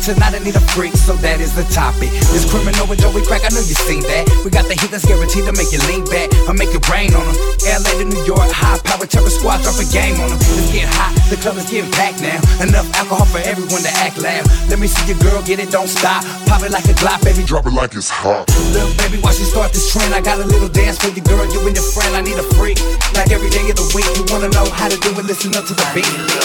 Tonight 0.04 0.36
I 0.36 0.44
need 0.44 0.52
a 0.52 0.66
freak, 0.76 0.92
so 1.00 1.16
that 1.24 1.40
is 1.40 1.56
the 1.56 1.64
topic. 1.72 2.12
This 2.36 2.44
criminal 2.52 2.84
with 2.92 3.00
Joey 3.00 3.24
Crack, 3.24 3.48
I 3.48 3.56
know 3.56 3.64
you 3.64 3.72
seen 3.72 4.04
that. 4.12 4.28
We 4.44 4.52
got 4.52 4.68
the 4.68 4.76
heat 4.76 4.92
that's 4.92 5.08
guaranteed 5.08 5.48
to 5.48 5.56
make 5.56 5.72
you 5.72 5.80
lean 5.88 6.04
back. 6.12 6.28
I'll 6.44 6.60
make 6.60 6.76
it 6.76 6.84
rain 6.92 7.16
on 7.16 7.24
them. 7.24 7.40
LA 7.64 8.04
to 8.04 8.06
New 8.12 8.20
York, 8.28 8.44
high 8.52 8.76
power 8.84 9.08
terror 9.08 9.32
squad, 9.32 9.64
drop 9.64 9.80
a 9.80 9.88
game 9.96 10.20
on 10.20 10.28
them. 10.28 10.44
It's 10.60 10.76
getting 10.76 10.92
hot, 10.92 11.16
the 11.32 11.40
club 11.40 11.56
is 11.56 11.72
getting 11.72 11.88
packed 11.96 12.20
now. 12.20 12.36
Enough 12.60 12.84
alcohol 13.00 13.24
for 13.32 13.40
everyone 13.48 13.80
to 13.80 13.94
act 14.04 14.20
loud. 14.20 14.44
Let 14.68 14.84
me 14.84 14.92
see 14.92 15.08
your 15.08 15.16
girl 15.24 15.40
get 15.48 15.64
it, 15.64 15.72
don't 15.72 15.88
stop. 15.88 16.28
Pop 16.52 16.68
it 16.68 16.76
like 16.76 16.84
a 16.92 16.96
Glock, 17.00 17.24
baby. 17.24 17.48
Drop 17.48 17.64
it 17.64 17.72
like 17.72 17.96
it's 17.96 18.12
hot. 18.12 18.52
Little 18.76 18.92
baby, 19.00 19.24
watch 19.24 19.40
you 19.40 19.48
start 19.48 19.72
this 19.72 19.88
trend. 19.88 20.12
I 20.12 20.20
got 20.20 20.36
a 20.36 20.44
little 20.44 20.68
dance 20.68 21.00
for 21.00 21.16
you, 21.16 21.24
girl. 21.24 21.48
You 21.48 21.64
and 21.64 21.80
your 21.80 21.88
friend. 21.96 22.12
I 22.12 22.20
need 22.20 22.36
a 22.36 22.44
freak. 22.60 22.76
Like 23.16 23.32
every 23.32 23.48
day 23.56 23.72
of 23.72 23.80
the 23.80 23.88
week, 23.96 24.12
you 24.20 24.28
wanna 24.28 24.52
know 24.52 24.68
how 24.76 24.92
to 24.92 25.00
do 25.00 25.16
it. 25.16 25.24
Listen 25.24 25.56
up 25.56 25.64
to 25.64 25.74
the 25.74 25.88
beat. 25.96 26.43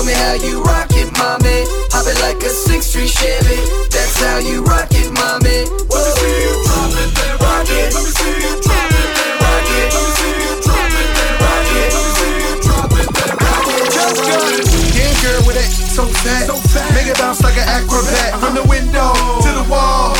Show 0.00 0.06
me 0.06 0.16
how 0.16 0.32
you 0.32 0.62
rock 0.64 0.88
it, 0.96 1.12
mommy. 1.20 1.68
Hop 1.92 2.08
it 2.08 2.16
like 2.24 2.40
a 2.40 2.48
six 2.48 2.88
three 2.88 3.04
Chevy. 3.04 3.60
That's 3.92 4.16
how 4.16 4.40
you 4.40 4.64
rock 4.64 4.88
it, 4.96 5.12
mommy. 5.12 5.68
Let 5.68 5.92
me 5.92 6.12
see 6.16 6.36
you 6.40 6.56
drop 6.64 6.88
it, 6.96 7.10
then 7.20 7.36
rock 7.36 7.68
it. 7.68 7.92
Let 7.92 8.00
me 8.00 8.12
see 8.16 8.32
you 8.40 8.54
drop 8.64 8.88
it, 8.96 9.08
then 9.12 9.32
rock 9.44 9.68
it. 9.68 9.92
Let 9.92 10.00
me 10.00 10.12
see 10.16 10.32
you 10.40 10.52
drop 10.64 10.88
it, 10.88 11.04
then 11.04 11.32
rock 11.36 11.68
it. 11.68 11.88
Let 11.92 12.00
me 12.00 12.12
see 12.16 12.32
you 12.32 12.54
drop 12.64 12.92
it, 12.96 13.08
then 13.12 13.32
rock 13.44 13.68
it. 13.76 13.84
Just 13.92 14.20
good. 14.24 14.56
Yeah, 14.96 15.12
girl 15.20 15.42
with 15.44 15.60
it, 15.60 15.68
so 15.68 16.08
fat. 16.24 16.48
so 16.48 16.56
fat. 16.56 16.88
Make 16.96 17.12
it 17.12 17.20
bounce 17.20 17.44
like 17.44 17.60
an 17.60 17.68
acrobat. 17.68 18.40
From 18.40 18.56
the 18.56 18.64
window 18.72 19.12
to 19.12 19.50
the 19.52 19.68
wall. 19.68 20.16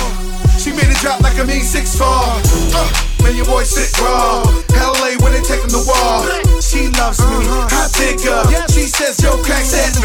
She 0.61 0.77
made 0.77 0.93
it 0.93 1.01
drop 1.01 1.25
like 1.25 1.41
a 1.41 1.45
mean 1.49 1.65
six 1.65 1.97
fall. 1.97 2.37
Uh, 2.77 2.85
man, 3.25 3.33
your 3.33 3.49
boy 3.49 3.65
sick 3.65 3.89
raw. 3.97 4.45
LA 4.77 5.17
when 5.25 5.33
they 5.33 5.41
take 5.41 5.65
him 5.65 5.73
to 5.73 5.81
wall. 5.89 6.50
Loves 7.01 7.25
me, 7.25 7.49
I 7.49 7.89
dig 7.97 8.21
her. 8.29 8.45
She 8.69 8.85
says, 8.85 9.17
yo, 9.25 9.33
crack 9.41 9.65
that. 9.73 9.97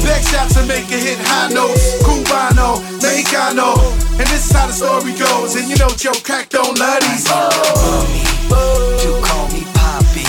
Back 0.00 0.24
shots 0.24 0.56
to 0.56 0.64
make 0.64 0.88
it 0.88 1.04
hit 1.04 1.20
high 1.20 1.52
notes. 1.52 2.00
Cubano, 2.00 2.80
Mexicano. 3.04 3.76
And 4.16 4.26
this 4.32 4.48
is 4.48 4.52
how 4.56 4.66
the 4.66 4.72
story 4.72 5.12
goes. 5.12 5.60
And 5.60 5.68
you 5.68 5.76
know, 5.76 5.92
Joe 5.92 6.16
Crack 6.24 6.48
don't 6.48 6.72
love 6.80 7.04
these. 7.04 7.28
You 9.04 9.12
call 9.20 9.46
me 9.52 9.68
Poppy. 9.76 10.24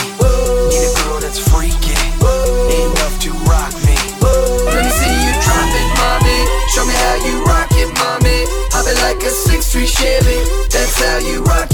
Need 0.68 0.84
a 0.84 0.94
girl 1.08 1.24
that's 1.24 1.40
freaky. 1.40 1.96
Enough 1.96 3.16
to 3.24 3.32
rock 3.48 3.72
me. 3.88 3.96
Let 4.68 4.84
me 4.84 4.92
see 4.92 5.08
you 5.08 5.34
drop 5.40 5.72
it, 5.72 5.88
mommy. 6.04 6.40
Show 6.76 6.84
me 6.84 6.94
how 7.00 7.16
you 7.24 7.48
rock 7.48 7.72
it, 7.80 7.88
mommy. 7.96 8.44
Hop 8.76 8.92
it 8.92 9.00
like 9.08 9.24
a 9.24 9.32
six 9.32 9.72
three 9.72 9.88
Chevy. 9.88 10.44
That's 10.68 11.00
how 11.00 11.24
you 11.24 11.48
rock 11.48 11.72
it, 11.72 11.73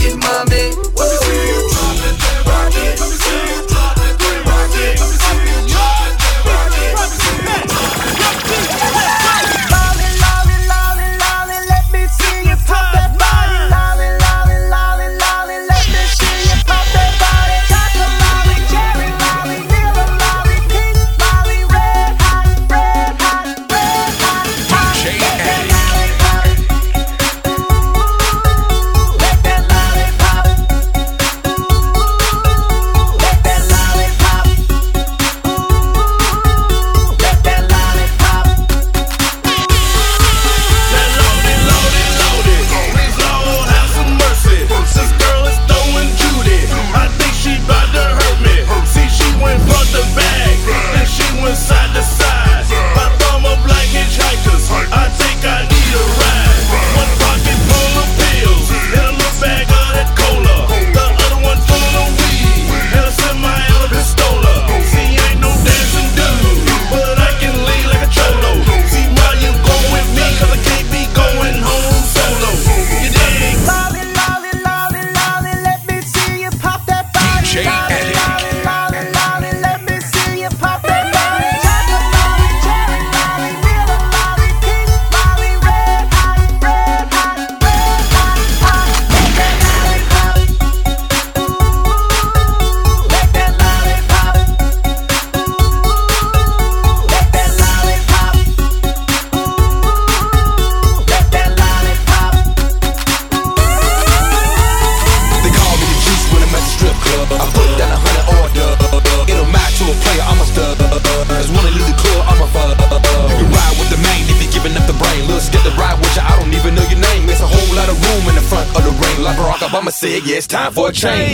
for 120.71 120.89
a 120.89 120.91
change. 120.91 121.28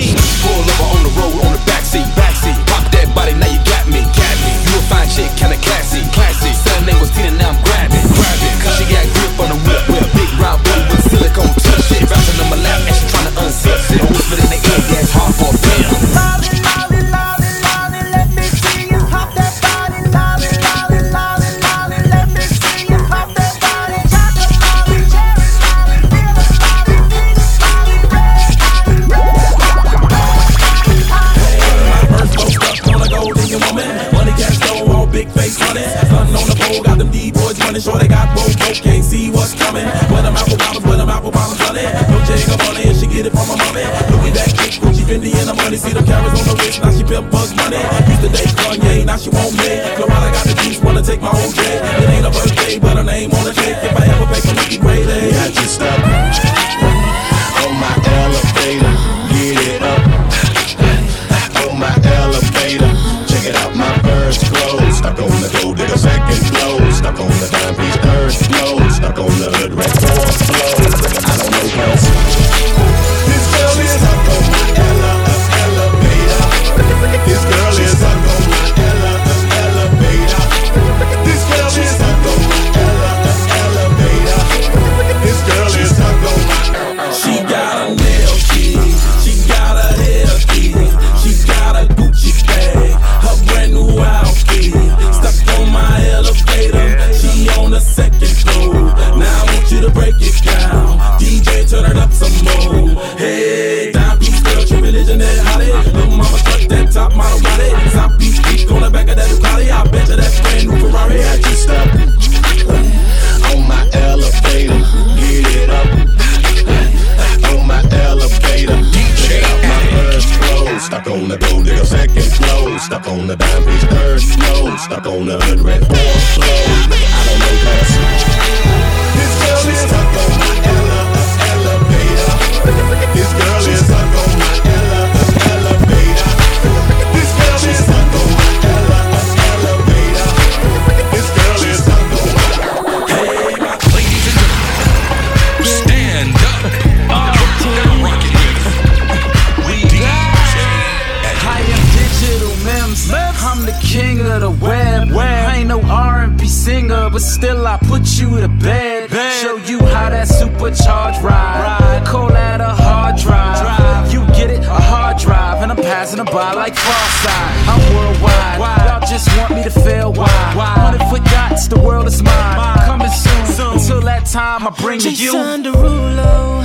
like 166.55 166.75
cross-eyed. 166.75 167.67
I'm 167.67 167.95
worldwide. 167.95 168.59
Y'all 168.87 169.01
just 169.01 169.27
want 169.37 169.55
me 169.55 169.63
to 169.63 169.69
fail. 169.69 170.13
Why? 170.13 170.53
Wanted 170.55 171.03
forgot, 171.09 171.59
the 171.69 171.79
world 171.79 172.07
is 172.07 172.21
mine. 172.23 172.79
Coming 172.85 173.09
soon. 173.09 173.73
Until 173.73 174.01
that 174.01 174.25
time, 174.25 174.67
I 174.67 174.69
bring 174.71 174.99
Jason 174.99 175.63
you. 175.65 175.71
Derulo. 175.71 176.63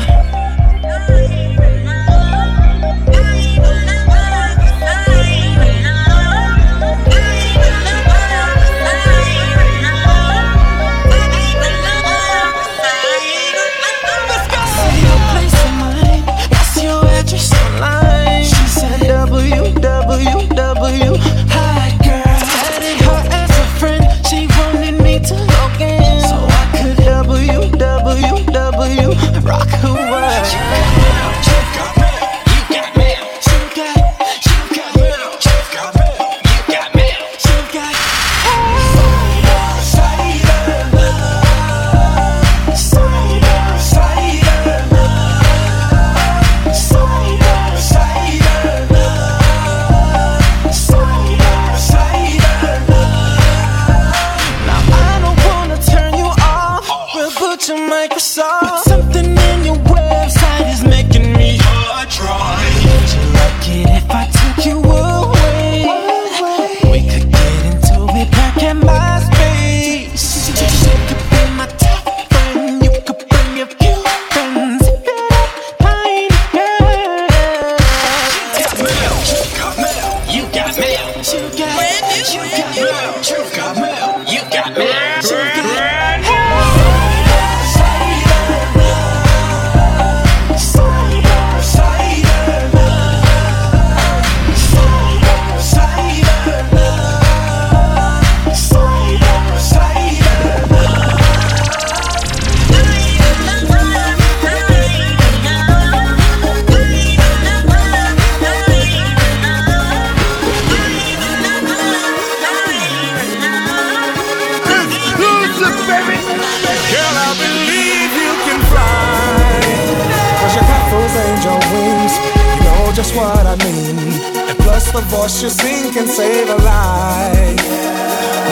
The 125.20 125.42
you 125.42 125.50
sing 125.50 125.92
can 125.92 126.06
save 126.06 126.48
a 126.48 126.56
life. 126.64 127.60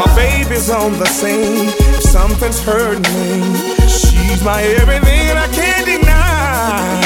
My 0.00 0.08
baby's 0.14 0.68
on 0.68 0.92
the 0.98 1.06
scene. 1.06 1.68
If 1.96 2.02
something's 2.02 2.62
hurting 2.62 3.08
me, 3.16 3.40
she's 3.88 4.44
my 4.44 4.62
everything 4.62 5.32
and 5.32 5.38
I 5.38 5.48
can't 5.48 5.86
deny. 5.86 7.00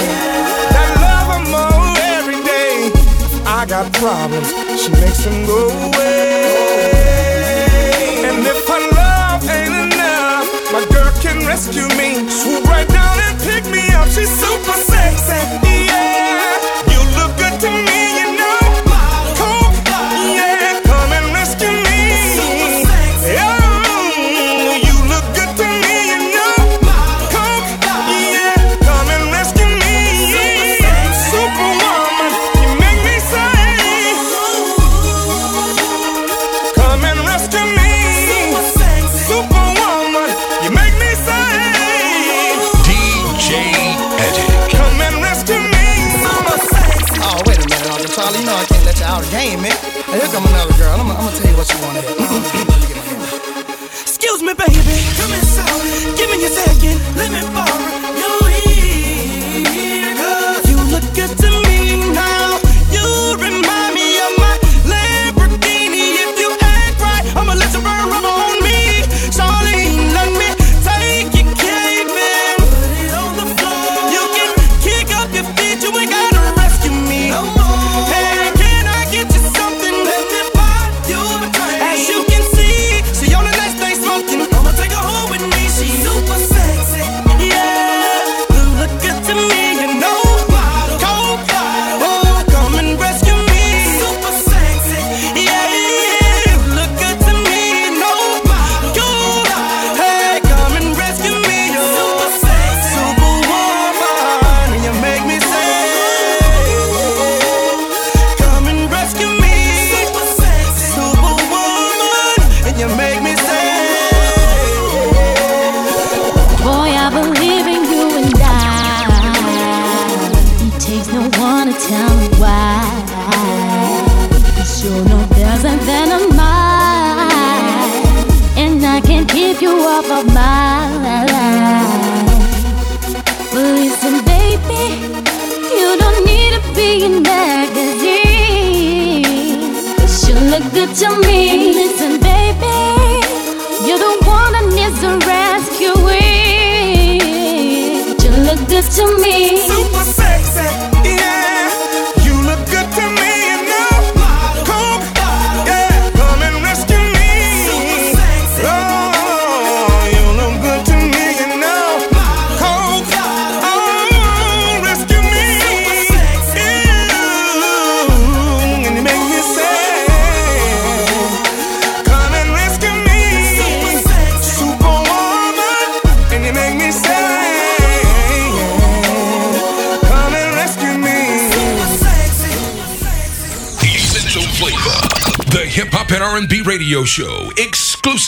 That 0.74 0.90
love 1.04 1.26
her 1.30 1.42
more 1.54 1.94
every 2.18 2.42
day. 2.42 2.90
I 3.46 3.64
got 3.64 3.92
problems, 3.94 4.50
she 4.82 4.90
makes 4.98 5.22
them 5.24 5.46
go 5.46 5.70
away. 5.86 6.42
And 8.26 8.42
if 8.42 8.66
her 8.66 8.82
love 8.98 9.46
ain't 9.46 9.94
enough, 9.94 10.46
my 10.74 10.84
girl 10.90 11.12
can 11.22 11.46
rescue 11.46 11.86
me. 11.94 12.28
Swoop 12.28 12.64
right 12.64 12.88
down 12.88 13.16
and 13.30 13.38
pick 13.40 13.64
me 13.70 13.82
up. 13.94 14.08
She's 14.08 14.30
super 14.42 14.82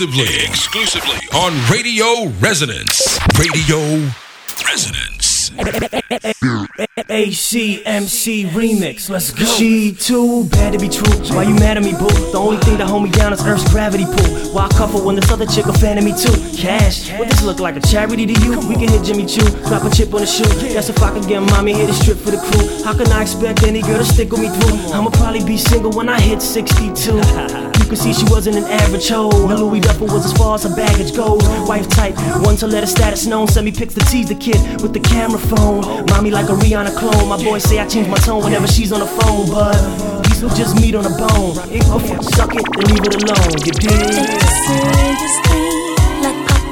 exclusively, 0.04 0.44
exclusively 0.44 1.28
on 1.32 1.54
Radio 1.72 2.28
Resonance. 2.38 3.18
Radio 3.38 4.10
Resonance. 4.62 5.50
ACMC 7.08 8.48
remix, 8.50 9.08
let's 9.08 9.30
go. 9.30 9.46
She 9.46 9.92
too 9.94 10.46
bad 10.50 10.74
to 10.74 10.78
be 10.78 10.90
true. 10.90 11.10
Why 11.34 11.44
you 11.44 11.54
mad 11.54 11.78
at 11.78 11.82
me, 11.82 11.92
boo? 11.92 12.08
The 12.32 12.38
only 12.38 12.58
thing 12.58 12.76
that 12.78 12.86
hold 12.86 13.04
me 13.04 13.10
down 13.10 13.32
is 13.32 13.42
Earth's 13.46 13.64
gravity 13.70 14.04
pull. 14.04 14.52
Why 14.52 14.66
I 14.66 14.68
couple 14.76 15.02
when 15.02 15.16
this 15.16 15.30
other 15.30 15.46
chick 15.46 15.64
a 15.66 15.72
fan 15.72 15.96
of 15.96 16.04
me 16.04 16.12
too? 16.12 16.34
Cash, 16.54 17.10
what 17.18 17.30
this 17.30 17.42
look 17.42 17.58
like 17.60 17.76
a 17.76 17.80
charity 17.80 18.26
to 18.26 18.32
you? 18.44 18.58
We 18.68 18.74
can 18.74 18.88
hit 18.90 19.04
Jimmy 19.04 19.24
Choo, 19.24 19.48
drop 19.68 19.84
a 19.84 19.90
chip 19.90 20.12
on 20.12 20.20
the 20.20 20.26
shoe. 20.26 20.44
That's 20.74 20.90
if 20.90 21.02
I 21.02 21.12
can 21.12 21.26
get 21.26 21.40
mommy 21.40 21.72
hit 21.72 21.88
a 21.88 21.94
strip 21.94 22.18
for 22.18 22.30
the 22.30 22.38
crew. 22.38 22.84
How 22.84 22.92
can 22.92 23.10
I 23.10 23.22
expect 23.22 23.62
any 23.62 23.80
girl 23.80 23.96
to 23.96 24.04
stick 24.04 24.30
with 24.32 24.40
me 24.40 24.48
through? 24.48 24.92
I'ma 24.92 25.08
probably 25.10 25.44
be 25.44 25.56
single 25.56 25.92
when 25.92 26.10
I 26.10 26.20
hit 26.20 26.42
62. 26.42 27.70
Can 27.94 28.12
see 28.12 28.24
she 28.26 28.28
wasn't 28.28 28.56
an 28.56 28.64
average 28.64 29.08
hoe. 29.08 29.46
Her 29.46 29.54
Louis 29.54 29.78
duffel 29.78 30.08
was 30.08 30.26
as 30.26 30.32
far 30.32 30.56
as 30.56 30.64
her 30.64 30.74
baggage 30.74 31.14
goes. 31.14 31.46
Wife 31.68 31.88
type, 31.88 32.16
one 32.42 32.56
to 32.56 32.66
let 32.66 32.82
her 32.82 32.88
status 32.88 33.24
known. 33.24 33.46
Send 33.46 33.66
me 33.66 33.70
pics 33.70 33.94
to 33.94 34.00
tease 34.00 34.28
the 34.28 34.34
kid 34.34 34.58
with 34.82 34.92
the 34.92 34.98
camera 34.98 35.38
phone. 35.38 36.04
Mommy 36.10 36.32
like 36.32 36.48
a 36.48 36.54
Rihanna 36.54 36.96
clone. 36.96 37.28
My 37.28 37.36
boys 37.36 37.62
say 37.62 37.78
I 37.78 37.86
change 37.86 38.08
my 38.08 38.16
tone 38.16 38.42
whenever 38.42 38.66
she's 38.66 38.90
on 38.90 38.98
the 38.98 39.06
phone, 39.06 39.48
but 39.48 39.78
these 40.24 40.42
will 40.42 40.50
just 40.56 40.74
meat 40.80 40.96
on 40.96 41.06
a 41.06 41.10
bone. 41.10 41.56
Okay, 41.94 42.18
suck 42.34 42.56
it 42.56 42.66
and 42.66 42.90
leave 42.90 43.04
it 43.06 43.14
alone. 43.22 43.62
You 43.62 43.70
dig? 43.70 44.26
Seriously, 44.66 45.54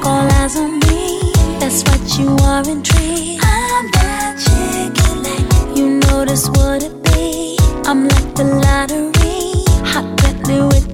all 0.03 0.27
eyes 0.43 0.57
on 0.57 0.77
me. 0.79 1.31
That's 1.61 1.83
what 1.87 2.19
you 2.19 2.35
are 2.43 2.69
intrigued. 2.69 3.39
I'm 3.45 3.89
that 3.95 4.43
chick 4.43 5.77
you 5.77 6.01
notice 6.11 6.49
what 6.49 6.83
it 6.83 7.01
be. 7.01 7.57
I'm 7.85 8.09
like 8.09 8.35
the 8.35 8.43
lottery, 8.43 9.63
hot 9.87 10.23
with 10.67 10.92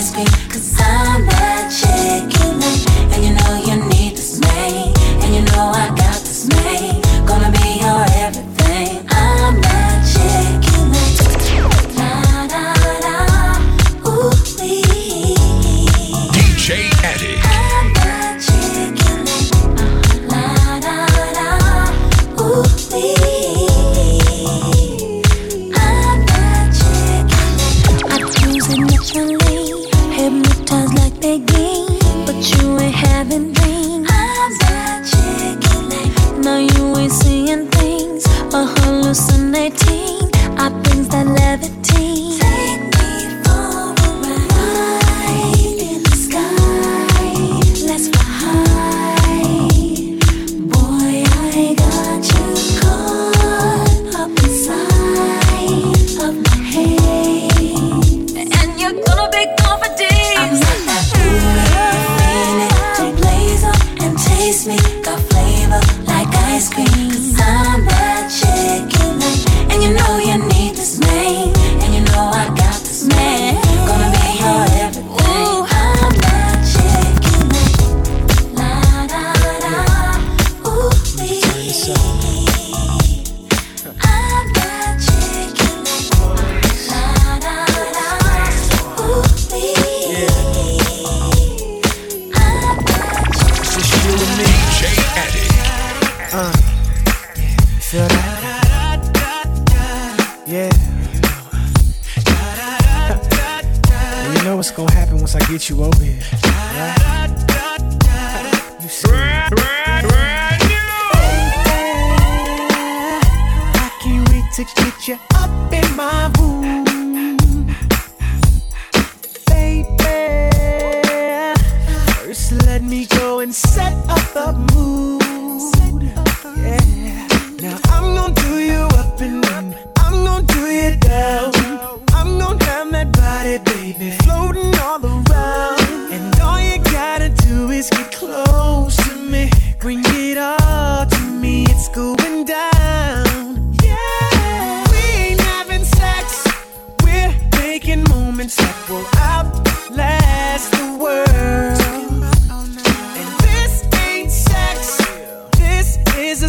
ice 0.00 0.12
cream, 0.12 0.39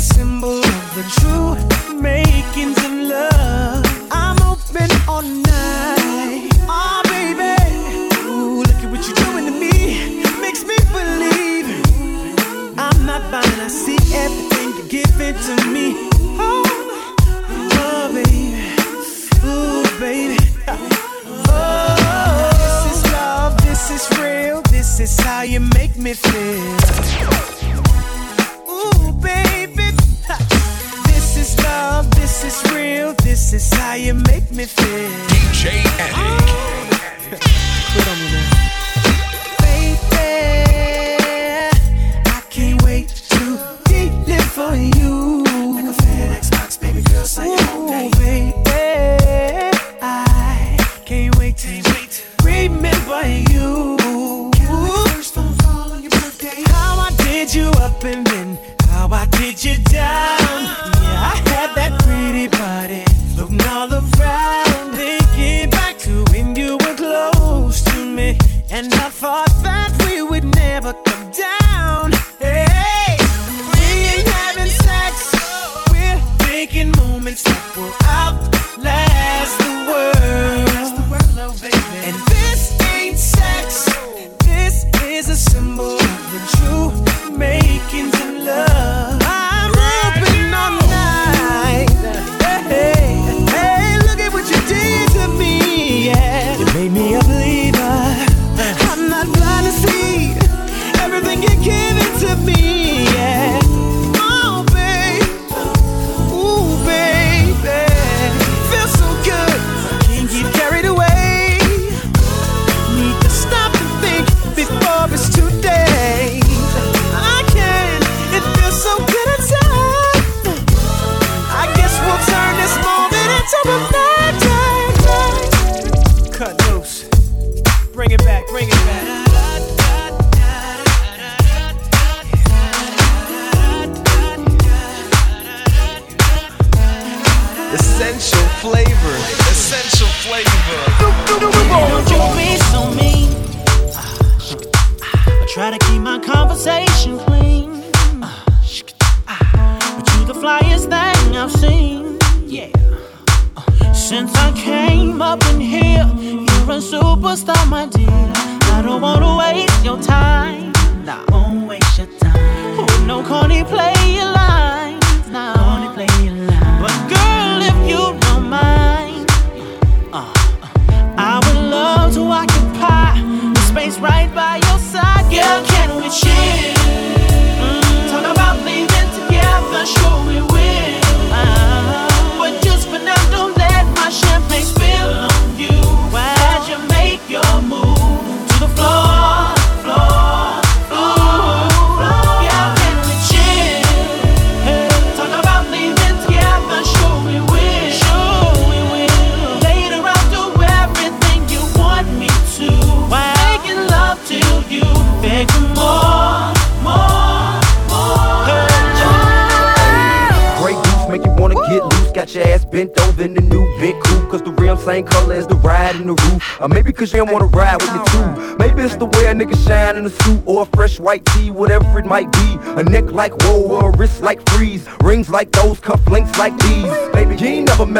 symbol 0.02 0.58
of 0.58 0.95
the 0.95 1.04
true 1.20 1.41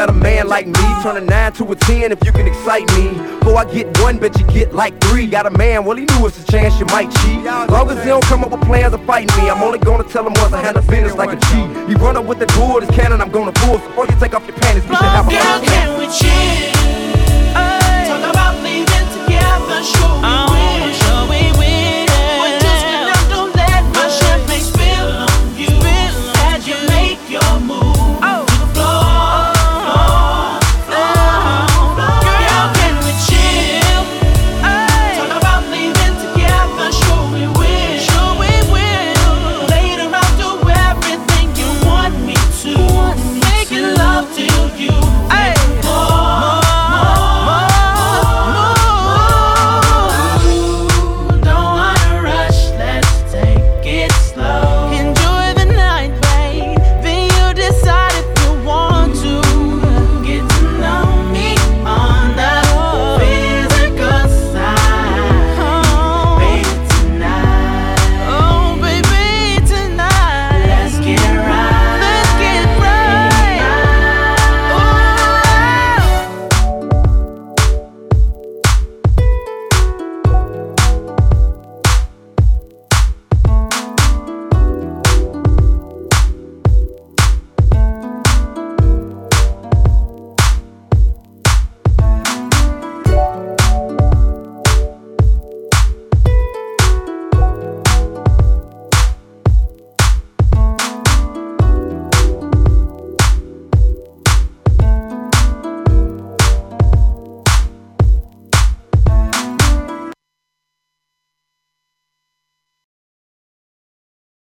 about 0.02 0.16
a 0.16 0.18
man 0.18 0.48
like 0.48 0.66
me. 0.66 1.02
Turn 1.02 1.16
a 1.16 1.20
9 1.20 1.52
to 1.52 1.72
a 1.72 1.76
10 1.76 2.12
if 2.12 2.24
you 2.24 2.32
can 2.32 2.46
excite 2.46 2.86
me. 2.96 3.12
Boy, 3.40 3.54
I 3.54 3.64
get 3.72 3.98
one, 4.00 4.18
bet 4.18 4.38
you 4.38 4.46
get 4.46 4.74
like 4.74 5.00
three. 5.04 5.26
Got 5.26 5.46
a 5.46 5.50
man, 5.50 5.84
well, 5.84 5.96
he 5.96 6.04
knew 6.04 6.26
it's 6.26 6.42
a 6.42 6.50
chance 6.50 6.78
you 6.78 6.86
might 6.86 7.10
cheat. 7.22 7.44
Long 7.70 7.88
as 7.90 7.98
he 8.02 8.08
don't 8.08 8.24
come 8.24 8.42
up 8.42 8.50
with 8.50 8.62
plans 8.62 8.92
to 8.92 8.98
fight 9.06 9.28
me, 9.36 9.50
I'm 9.50 9.62
only 9.62 9.78
gonna 9.78 10.04
tell 10.04 10.26
him 10.26 10.34
once 10.36 10.52
I 10.52 10.60
had 10.60 10.76
a 10.76 10.82
finish 10.82 11.14
like 11.14 11.30
a 11.30 11.40
cheat. 11.46 11.88
You 11.88 11.96
run 11.96 12.16
up 12.16 12.24
with 12.24 12.38
the 12.38 12.46
door, 12.46 12.80
this 12.80 12.90
cannon 12.90 13.20
I'm 13.20 13.30
gonna 13.30 13.52
pull. 13.52 13.78
So 13.78 13.88
before 13.88 14.06
you 14.06 14.18
take 14.18 14.34
off 14.34 14.46
your 14.46 14.56
panties, 14.56 14.82
we 14.84 14.96
should 14.96 15.04
have 15.04 15.26
a 15.26 15.30
Girl, 15.30 15.60
can 15.60 15.98
we 15.98 16.06
cheat? 16.08 16.81